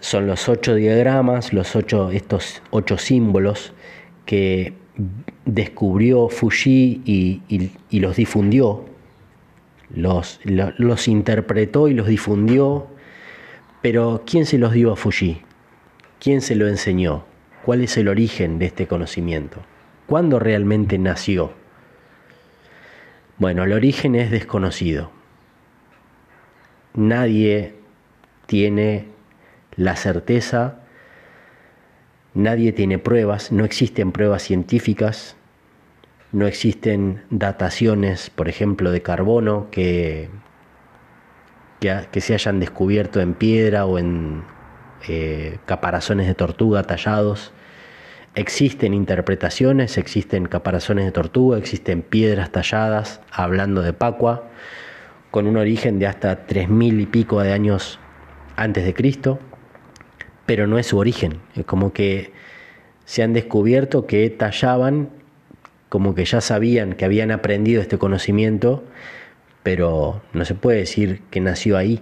son 0.00 0.26
los 0.26 0.48
ocho 0.48 0.74
diagramas, 0.74 1.52
los 1.52 1.74
ocho, 1.76 2.10
estos 2.10 2.62
ocho 2.70 2.98
símbolos 2.98 3.72
que 4.26 4.74
descubrió 5.44 6.28
Fuji 6.28 7.02
y 7.04 7.98
los 8.00 8.16
difundió 8.16 8.84
los, 9.94 10.40
los, 10.44 11.08
interpretó 11.08 11.88
y 11.88 11.94
los 11.94 12.06
difundió, 12.06 12.86
pero 13.82 14.22
¿quién 14.26 14.46
se 14.46 14.58
los 14.58 14.72
dio 14.72 14.92
a 14.92 14.96
Fuji? 14.96 15.42
¿Quién 16.20 16.40
se 16.40 16.54
lo 16.54 16.68
enseñó? 16.68 17.24
¿Cuál 17.64 17.82
es 17.82 17.96
el 17.96 18.08
origen 18.08 18.58
de 18.58 18.66
este 18.66 18.86
conocimiento? 18.86 19.58
¿Cuándo 20.06 20.38
realmente 20.38 20.98
nació? 20.98 21.52
Bueno, 23.42 23.64
el 23.64 23.72
origen 23.72 24.14
es 24.14 24.30
desconocido. 24.30 25.10
Nadie 26.94 27.74
tiene 28.46 29.06
la 29.74 29.96
certeza, 29.96 30.78
nadie 32.34 32.70
tiene 32.70 33.00
pruebas, 33.00 33.50
no 33.50 33.64
existen 33.64 34.12
pruebas 34.12 34.44
científicas 34.44 35.34
no 36.30 36.46
existen 36.46 37.24
dataciones, 37.30 38.30
por 38.30 38.48
ejemplo, 38.48 38.92
de 38.92 39.02
carbono 39.02 39.70
que, 39.72 40.30
que, 41.80 42.20
se 42.20 42.34
hayan 42.34 42.60
descubierto 42.60 43.20
en 43.20 43.34
piedra 43.34 43.86
o 43.86 43.98
en 43.98 44.44
eh, 45.08 45.58
caparazones 45.66 46.28
de 46.28 46.36
tortuga 46.36 46.84
tallados. 46.84 47.52
Existen 48.34 48.94
interpretaciones, 48.94 49.98
existen 49.98 50.46
caparazones 50.46 51.04
de 51.04 51.12
tortuga, 51.12 51.58
existen 51.58 52.00
piedras 52.00 52.50
talladas, 52.50 53.20
hablando 53.30 53.82
de 53.82 53.92
Pacua, 53.92 54.48
con 55.30 55.46
un 55.46 55.58
origen 55.58 55.98
de 55.98 56.06
hasta 56.06 56.46
tres 56.46 56.70
mil 56.70 56.98
y 57.00 57.06
pico 57.06 57.42
de 57.42 57.52
años 57.52 57.98
antes 58.56 58.86
de 58.86 58.94
Cristo, 58.94 59.38
pero 60.46 60.66
no 60.66 60.78
es 60.78 60.86
su 60.86 60.96
origen. 60.98 61.40
Es 61.54 61.66
como 61.66 61.92
que 61.92 62.32
se 63.04 63.22
han 63.22 63.34
descubierto 63.34 64.06
que 64.06 64.30
tallaban 64.30 65.10
como 65.90 66.14
que 66.14 66.24
ya 66.24 66.40
sabían 66.40 66.94
que 66.94 67.04
habían 67.04 67.30
aprendido 67.32 67.82
este 67.82 67.98
conocimiento, 67.98 68.82
pero 69.62 70.22
no 70.32 70.46
se 70.46 70.54
puede 70.54 70.78
decir 70.78 71.20
que 71.30 71.40
nació 71.40 71.76
ahí, 71.76 72.00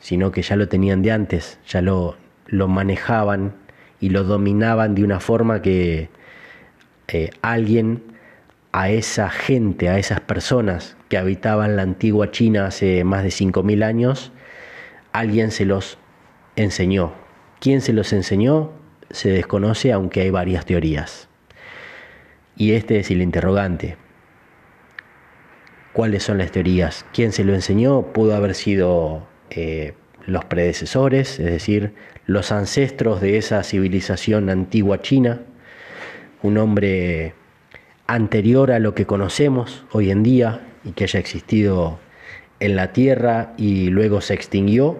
sino 0.00 0.32
que 0.32 0.42
ya 0.42 0.56
lo 0.56 0.66
tenían 0.66 1.02
de 1.02 1.12
antes, 1.12 1.60
ya 1.64 1.80
lo, 1.80 2.16
lo 2.46 2.66
manejaban 2.66 3.54
y 4.04 4.10
lo 4.10 4.22
dominaban 4.22 4.94
de 4.94 5.02
una 5.02 5.18
forma 5.18 5.62
que 5.62 6.10
eh, 7.08 7.30
alguien 7.40 8.02
a 8.70 8.90
esa 8.90 9.30
gente, 9.30 9.88
a 9.88 9.98
esas 9.98 10.20
personas 10.20 10.98
que 11.08 11.16
habitaban 11.16 11.76
la 11.76 11.82
antigua 11.84 12.30
China 12.30 12.66
hace 12.66 13.02
más 13.02 13.22
de 13.22 13.30
5.000 13.30 13.82
años, 13.82 14.30
alguien 15.12 15.50
se 15.50 15.64
los 15.64 15.96
enseñó. 16.54 17.14
¿Quién 17.60 17.80
se 17.80 17.94
los 17.94 18.12
enseñó? 18.12 18.72
se 19.10 19.30
desconoce 19.30 19.90
aunque 19.90 20.20
hay 20.20 20.30
varias 20.30 20.66
teorías. 20.66 21.28
Y 22.58 22.72
este 22.72 22.98
es 22.98 23.10
el 23.10 23.22
interrogante. 23.22 23.96
¿Cuáles 25.94 26.24
son 26.24 26.36
las 26.36 26.50
teorías? 26.50 27.06
¿Quién 27.14 27.32
se 27.32 27.42
lo 27.42 27.54
enseñó? 27.54 28.02
Pudo 28.12 28.36
haber 28.36 28.54
sido 28.54 29.26
eh, 29.48 29.94
los 30.26 30.44
predecesores, 30.44 31.38
es 31.38 31.46
decir, 31.46 31.94
los 32.26 32.52
ancestros 32.52 33.20
de 33.20 33.36
esa 33.36 33.62
civilización 33.62 34.48
antigua 34.48 35.02
china, 35.02 35.40
un 36.42 36.58
hombre 36.58 37.34
anterior 38.06 38.72
a 38.72 38.78
lo 38.78 38.94
que 38.94 39.06
conocemos 39.06 39.84
hoy 39.92 40.10
en 40.10 40.22
día 40.22 40.60
y 40.84 40.92
que 40.92 41.04
haya 41.04 41.20
existido 41.20 41.98
en 42.60 42.76
la 42.76 42.92
Tierra 42.92 43.54
y 43.56 43.88
luego 43.88 44.20
se 44.20 44.34
extinguió. 44.34 44.98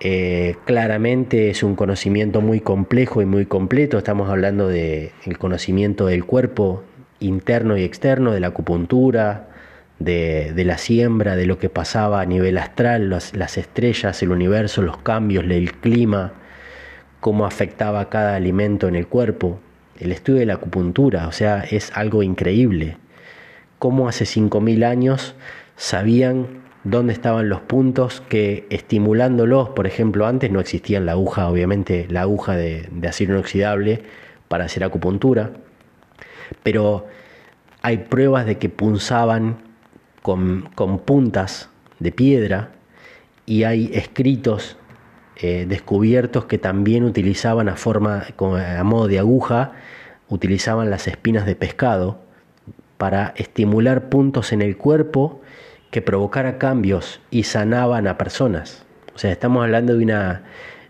Eh, 0.00 0.56
claramente 0.64 1.50
es 1.50 1.64
un 1.64 1.74
conocimiento 1.74 2.40
muy 2.40 2.60
complejo 2.60 3.20
y 3.22 3.26
muy 3.26 3.46
completo. 3.46 3.98
Estamos 3.98 4.30
hablando 4.30 4.68
del 4.68 5.38
conocimiento 5.38 6.06
del 6.06 6.24
cuerpo 6.24 6.84
interno 7.20 7.76
y 7.76 7.82
externo, 7.82 8.32
de 8.32 8.40
la 8.40 8.48
acupuntura, 8.48 9.48
de, 9.98 10.64
la 10.64 10.78
siembra, 10.78 11.36
de 11.36 11.46
lo 11.46 11.58
que 11.58 11.68
pasaba 11.68 12.20
a 12.20 12.26
nivel 12.26 12.58
astral, 12.58 13.10
las, 13.10 13.58
estrellas, 13.58 14.22
el 14.22 14.30
universo, 14.30 14.82
los 14.82 14.98
cambios, 14.98 15.44
el 15.44 15.72
clima, 15.72 16.32
cómo 17.20 17.46
afectaba 17.46 18.08
cada 18.08 18.36
alimento 18.36 18.88
en 18.88 18.96
el 18.96 19.06
cuerpo. 19.06 19.60
El 19.98 20.12
estudio 20.12 20.40
de 20.40 20.46
la 20.46 20.54
acupuntura, 20.54 21.26
o 21.26 21.32
sea, 21.32 21.64
es 21.68 21.90
algo 21.94 22.22
increíble. 22.22 22.96
Cómo 23.78 24.08
hace 24.08 24.24
5.000 24.24 24.84
años 24.84 25.34
sabían 25.76 26.46
dónde 26.84 27.12
estaban 27.12 27.48
los 27.48 27.60
puntos 27.60 28.22
que 28.28 28.66
estimulándolos, 28.70 29.70
por 29.70 29.86
ejemplo, 29.86 30.26
antes 30.26 30.50
no 30.52 30.60
existía 30.60 31.00
la 31.00 31.12
aguja, 31.12 31.48
obviamente 31.48 32.06
la 32.08 32.22
aguja 32.22 32.56
de, 32.56 32.88
de 32.92 33.08
acero 33.08 33.34
inoxidable 33.34 34.02
para 34.46 34.64
hacer 34.64 34.84
acupuntura, 34.84 35.50
pero 36.62 37.06
hay 37.82 37.98
pruebas 37.98 38.46
de 38.46 38.58
que 38.58 38.68
punzaban 38.68 39.67
con, 40.22 40.70
puntas 41.04 41.70
de 41.98 42.12
piedra 42.12 42.72
y 43.46 43.64
hay 43.64 43.90
escritos 43.92 44.76
eh, 45.36 45.66
descubiertos 45.68 46.46
que 46.46 46.58
también 46.58 47.04
utilizaban 47.04 47.68
a, 47.68 47.76
forma, 47.76 48.24
a 48.38 48.84
modo 48.84 49.08
de 49.08 49.18
aguja, 49.18 49.72
utilizaban 50.28 50.90
las 50.90 51.06
espinas 51.06 51.46
de 51.46 51.54
pescado 51.54 52.20
para 52.98 53.32
estimular 53.36 54.08
puntos 54.08 54.52
en 54.52 54.62
el 54.62 54.76
cuerpo 54.76 55.40
que 55.90 56.02
provocara 56.02 56.58
cambios 56.58 57.20
y 57.30 57.44
sanaban 57.44 58.06
a 58.06 58.18
personas. 58.18 58.84
O 59.14 59.18
sea, 59.18 59.32
estamos 59.32 59.62
hablando 59.62 59.96
de 59.96 60.04
una 60.04 60.42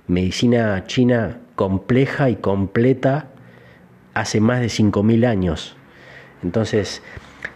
medicina 0.07 0.85
china 0.87 1.38
compleja 1.55 2.31
y 2.31 2.37
completa 2.37 3.29
hace 4.14 4.41
más 4.41 4.61
de 4.61 4.67
5.000 4.67 5.27
años. 5.27 5.77
Entonces, 6.43 7.03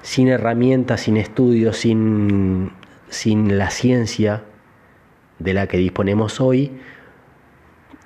sin 0.02 0.28
herramientas, 0.28 1.02
sin 1.02 1.16
estudios, 1.16 1.78
sin, 1.78 2.72
sin 3.08 3.58
la 3.58 3.70
ciencia 3.70 4.44
de 5.38 5.54
la 5.54 5.66
que 5.66 5.78
disponemos 5.78 6.40
hoy, 6.40 6.72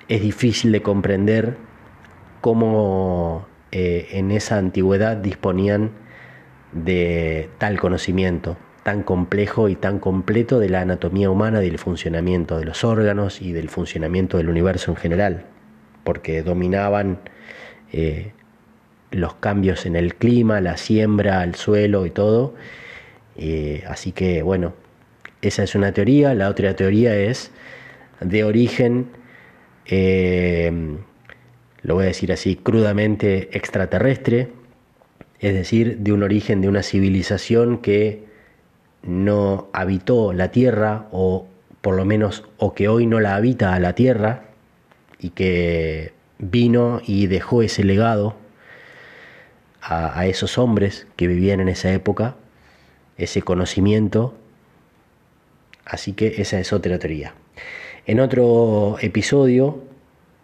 es 0.07 0.21
difícil 0.21 0.71
de 0.71 0.81
comprender 0.81 1.57
cómo 2.41 3.47
eh, 3.71 4.07
en 4.11 4.31
esa 4.31 4.57
antigüedad 4.57 5.17
disponían 5.17 5.91
de 6.71 7.49
tal 7.57 7.79
conocimiento 7.79 8.57
tan 8.87 9.03
complejo 9.03 9.67
y 9.67 9.75
tan 9.75 9.99
completo 9.99 10.59
de 10.59 10.69
la 10.69 10.79
anatomía 10.79 11.29
humana, 11.29 11.59
del 11.59 11.77
funcionamiento 11.77 12.57
de 12.57 12.63
los 12.63 12.85
órganos 12.85 13.41
y 13.41 13.51
del 13.51 13.67
funcionamiento 13.67 14.37
del 14.37 14.47
universo 14.47 14.91
en 14.91 14.95
general, 14.95 15.45
porque 16.05 16.41
dominaban 16.41 17.19
eh, 17.91 18.31
los 19.11 19.35
cambios 19.35 19.85
en 19.85 19.95
el 19.95 20.15
clima, 20.15 20.61
la 20.61 20.77
siembra, 20.77 21.43
el 21.43 21.55
suelo 21.55 22.05
y 22.05 22.11
todo. 22.11 22.55
Eh, 23.37 23.83
así 23.87 24.11
que 24.11 24.41
bueno, 24.41 24.73
esa 25.41 25.63
es 25.63 25.75
una 25.75 25.91
teoría. 25.93 26.33
La 26.33 26.49
otra 26.49 26.75
teoría 26.75 27.15
es 27.15 27.51
de 28.19 28.43
origen, 28.43 29.07
eh, 29.85 30.71
lo 31.83 31.95
voy 31.95 32.03
a 32.05 32.07
decir 32.07 32.31
así 32.31 32.55
crudamente, 32.55 33.49
extraterrestre, 33.55 34.49
es 35.39 35.53
decir, 35.53 35.99
de 35.99 36.11
un 36.11 36.23
origen 36.23 36.61
de 36.61 36.67
una 36.67 36.83
civilización 36.83 37.77
que 37.79 38.25
no 39.03 39.69
habitó 39.71 40.33
la 40.33 40.51
Tierra 40.51 41.07
o 41.11 41.47
por 41.81 41.95
lo 41.95 42.05
menos 42.05 42.43
o 42.57 42.73
que 42.73 42.87
hoy 42.87 43.05
no 43.05 43.19
la 43.19 43.35
habita 43.35 43.73
a 43.73 43.79
la 43.79 43.93
Tierra 43.93 44.45
y 45.19 45.29
que 45.29 46.11
vino 46.39 47.01
y 47.05 47.27
dejó 47.27 47.61
ese 47.61 47.83
legado 47.83 48.35
a, 49.89 50.25
esos 50.25 50.57
hombres 50.57 51.07
que 51.15 51.27
vivían 51.27 51.61
en 51.61 51.69
esa 51.69 51.91
época, 51.91 52.35
ese 53.17 53.41
conocimiento. 53.41 54.33
Así 55.85 56.13
que 56.13 56.41
esa 56.41 56.59
es 56.59 56.73
otra 56.73 56.99
teoría. 56.99 57.33
En 58.05 58.19
otro 58.19 58.97
episodio 59.01 59.83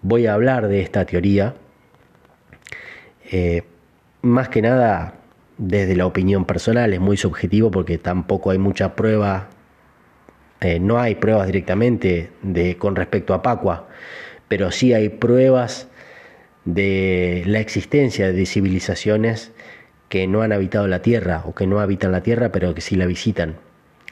voy 0.01 0.27
a 0.27 0.33
hablar 0.33 0.67
de 0.67 0.81
esta 0.81 1.05
teoría, 1.05 1.55
eh, 3.31 3.63
más 4.21 4.49
que 4.49 4.61
nada 4.61 5.15
desde 5.57 5.95
la 5.95 6.05
opinión 6.05 6.45
personal, 6.45 6.93
es 6.93 6.99
muy 6.99 7.17
subjetivo 7.17 7.71
porque 7.71 7.97
tampoco 7.97 8.51
hay 8.51 8.57
mucha 8.57 8.95
prueba, 8.95 9.49
eh, 10.61 10.79
no 10.79 10.99
hay 10.99 11.15
pruebas 11.15 11.47
directamente 11.47 12.31
de, 12.41 12.77
con 12.77 12.95
respecto 12.95 13.33
a 13.33 13.41
Pacua, 13.41 13.87
pero 14.47 14.71
sí 14.71 14.93
hay 14.93 15.09
pruebas 15.09 15.87
de 16.65 17.43
la 17.45 17.59
existencia 17.59 18.31
de 18.31 18.45
civilizaciones 18.45 19.51
que 20.09 20.27
no 20.27 20.41
han 20.41 20.51
habitado 20.51 20.87
la 20.87 21.01
Tierra 21.01 21.43
o 21.45 21.55
que 21.55 21.67
no 21.67 21.79
habitan 21.79 22.11
la 22.11 22.23
Tierra 22.23 22.51
pero 22.51 22.73
que 22.73 22.81
sí 22.81 22.95
la 22.95 23.05
visitan. 23.05 23.55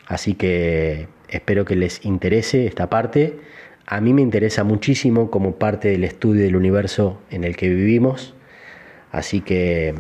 Así 0.08 0.34
que 0.34 1.08
espero 1.30 1.66
que 1.66 1.76
les 1.76 2.04
interese 2.06 2.66
esta 2.66 2.90
parte. 2.90 3.40
A 3.86 4.02
mí 4.02 4.14
me 4.14 4.22
interesa 4.22 4.64
muchísimo 4.64 5.32
como 5.32 5.56
parte 5.56 5.90
del 5.90 6.04
estudio 6.04 6.44
del 6.44 6.56
universo 6.56 7.22
en 7.30 7.44
el 7.44 7.56
que 7.56 7.70
vivimos. 7.70 8.34
Así 9.12 9.42
que 9.42 9.94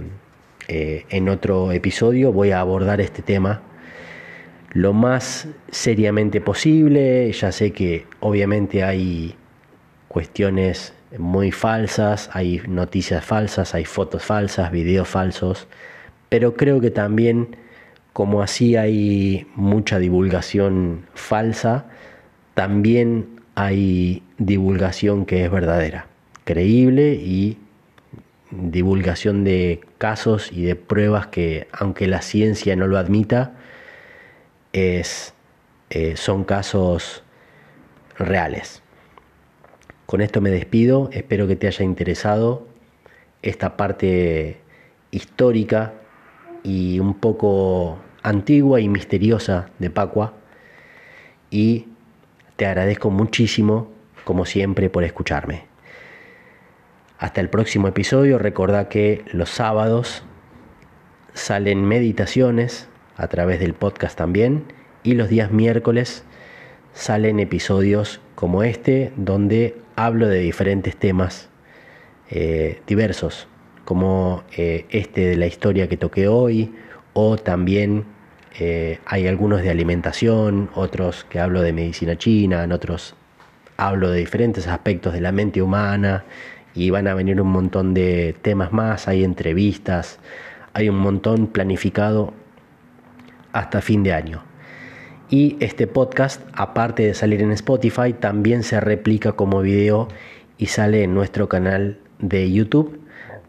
eh, 0.68 1.06
en 1.10 1.30
otro 1.30 1.72
episodio 1.72 2.32
voy 2.32 2.52
a 2.52 2.60
abordar 2.60 3.02
este 3.02 3.22
tema 3.22 3.62
lo 4.74 4.94
más 4.94 5.48
seriamente 5.70 6.42
posible. 6.42 7.32
Ya 7.32 7.52
sé 7.52 7.72
que 7.72 8.06
obviamente 8.20 8.84
hay 8.84 9.36
cuestiones 10.08 10.94
muy 11.17 11.52
falsas, 11.52 12.30
hay 12.34 12.62
noticias 12.67 13.24
falsas, 13.24 13.76
hay 13.76 13.86
fotos 13.86 14.24
falsas, 14.24 14.71
videos 14.71 15.08
falsos, 15.08 15.67
pero 16.30 16.56
creo 16.56 16.80
que 16.80 16.91
también 16.91 17.58
como 18.13 18.41
así 18.41 18.76
hay 18.76 19.47
mucha 19.56 20.00
divulgación 20.00 21.06
falsa, 21.13 21.86
también 22.54 23.41
hay 23.56 24.24
divulgación 24.38 25.26
que 25.26 25.45
es 25.45 25.52
verdadera, 25.52 26.08
creíble 26.43 27.13
y 27.13 27.58
divulgación 28.52 29.43
de 29.43 29.82
casos 29.97 30.52
y 30.52 30.63
de 30.63 30.76
pruebas 30.76 31.28
que, 31.28 31.67
aunque 31.71 32.08
la 32.08 32.21
ciencia 32.21 32.76
no 32.76 32.88
lo 32.88 32.97
admita, 32.97 33.54
es, 34.74 35.34
eh, 35.89 36.15
son 36.17 36.43
casos 36.43 37.24
reales. 38.17 38.81
Con 40.12 40.19
esto 40.19 40.41
me 40.41 40.50
despido, 40.50 41.10
espero 41.13 41.47
que 41.47 41.56
te 41.56 41.67
haya 41.67 41.86
interesado 41.86 42.67
esta 43.43 43.78
parte 43.78 44.58
histórica 45.10 45.93
y 46.63 47.00
un 47.00 47.13
poco 47.13 47.97
antigua 48.21 48.82
y 48.82 48.89
misteriosa 48.89 49.69
de 49.80 49.89
Pacua. 49.89 50.34
Y 51.50 51.88
te 52.58 52.65
agradezco 52.65 53.10
muchísimo, 53.10 53.89
como 54.26 54.43
siempre, 54.43 54.89
por 54.89 55.06
escucharme. 55.06 55.63
Hasta 57.18 57.39
el 57.39 57.49
próximo 57.49 57.88
episodio, 57.88 58.38
recordá 58.38 58.89
que 58.89 59.24
los 59.32 59.49
sábados 59.49 60.26
salen 61.34 61.86
meditaciones 61.86 62.89
a 63.16 63.30
través 63.30 63.62
del 63.62 63.76
podcast 63.76 64.18
también. 64.18 64.66
Y 65.03 65.14
los 65.14 65.30
días 65.30 65.51
miércoles 65.51 66.26
salen 66.91 67.39
episodios 67.39 68.20
como 68.36 68.64
este 68.64 69.14
donde 69.16 69.80
hablo 69.96 70.28
de 70.28 70.39
diferentes 70.39 70.96
temas 70.96 71.50
eh, 72.30 72.82
diversos, 72.88 73.48
como 73.86 74.44
eh, 74.56 74.86
este 74.89 75.22
de 75.22 75.38
la 75.38 75.48
historia 75.48 75.88
que 75.88 75.98
toqué 75.98 76.28
hoy, 76.28 76.74
o 77.14 77.38
también 77.38 78.06
eh, 78.60 79.00
hay 79.06 79.28
algunos 79.28 79.62
de 79.62 79.70
alimentación, 79.70 80.70
otros 80.76 81.26
que 81.30 81.39
hablo 81.39 81.62
de 81.62 81.74
medicina 81.74 82.18
china, 82.18 82.64
en 82.64 82.72
otros 82.72 83.16
hablo 83.78 84.10
de 84.12 84.20
diferentes 84.20 84.68
aspectos 84.68 85.14
de 85.14 85.22
la 85.22 85.32
mente 85.32 85.62
humana 85.62 86.24
y 86.74 86.89
van 86.89 87.08
a 87.08 87.14
venir 87.14 87.42
un 87.42 87.50
montón 87.50 87.94
de 87.94 88.36
temas 88.42 88.72
más, 88.72 89.08
hay 89.08 89.24
entrevistas, 89.24 90.20
hay 90.74 90.89
un 90.89 90.98
montón 91.00 91.48
planificado 91.48 92.34
hasta 93.52 93.82
fin 93.82 94.04
de 94.04 94.14
año. 94.14 94.51
Y 95.32 95.55
este 95.61 95.88
podcast, 95.88 96.41
aparte 96.51 97.03
de 97.03 97.13
salir 97.13 97.41
en 97.41 97.53
Spotify, 97.53 98.11
también 98.11 98.63
se 98.63 98.82
replica 98.82 99.32
como 99.32 99.61
video 99.61 100.09
y 100.57 100.65
sale 100.65 101.03
en 101.03 101.13
nuestro 101.13 101.47
canal 101.47 101.99
de 102.19 102.51
YouTube, 102.51 102.99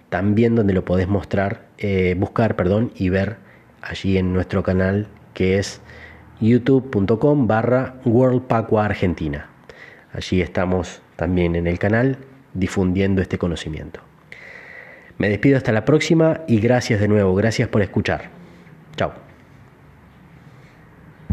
también 0.08 0.54
donde 0.54 0.74
lo 0.74 0.84
podés 0.84 1.08
mostrar, 1.08 1.66
eh, 1.78 2.14
buscar, 2.16 2.54
perdón, 2.54 2.92
y 2.94 3.08
ver 3.08 3.36
allí 3.82 4.16
en 4.16 4.32
nuestro 4.32 4.62
canal 4.62 5.08
que 5.34 5.58
es 5.58 5.80
youtube.com 6.40 7.48
barra 7.48 7.96
World 8.04 8.44
Argentina. 8.78 9.48
Allí 10.12 10.40
estamos 10.40 11.02
también 11.16 11.56
en 11.56 11.66
el 11.66 11.80
canal 11.80 12.18
difundiendo 12.54 13.20
este 13.20 13.38
conocimiento. 13.38 13.98
Me 15.18 15.28
despido 15.28 15.56
hasta 15.56 15.72
la 15.72 15.84
próxima 15.84 16.42
y 16.46 16.60
gracias 16.60 17.00
de 17.00 17.08
nuevo, 17.08 17.34
gracias 17.34 17.68
por 17.68 17.82
escuchar. 17.82 18.30
Chao. 18.94 19.21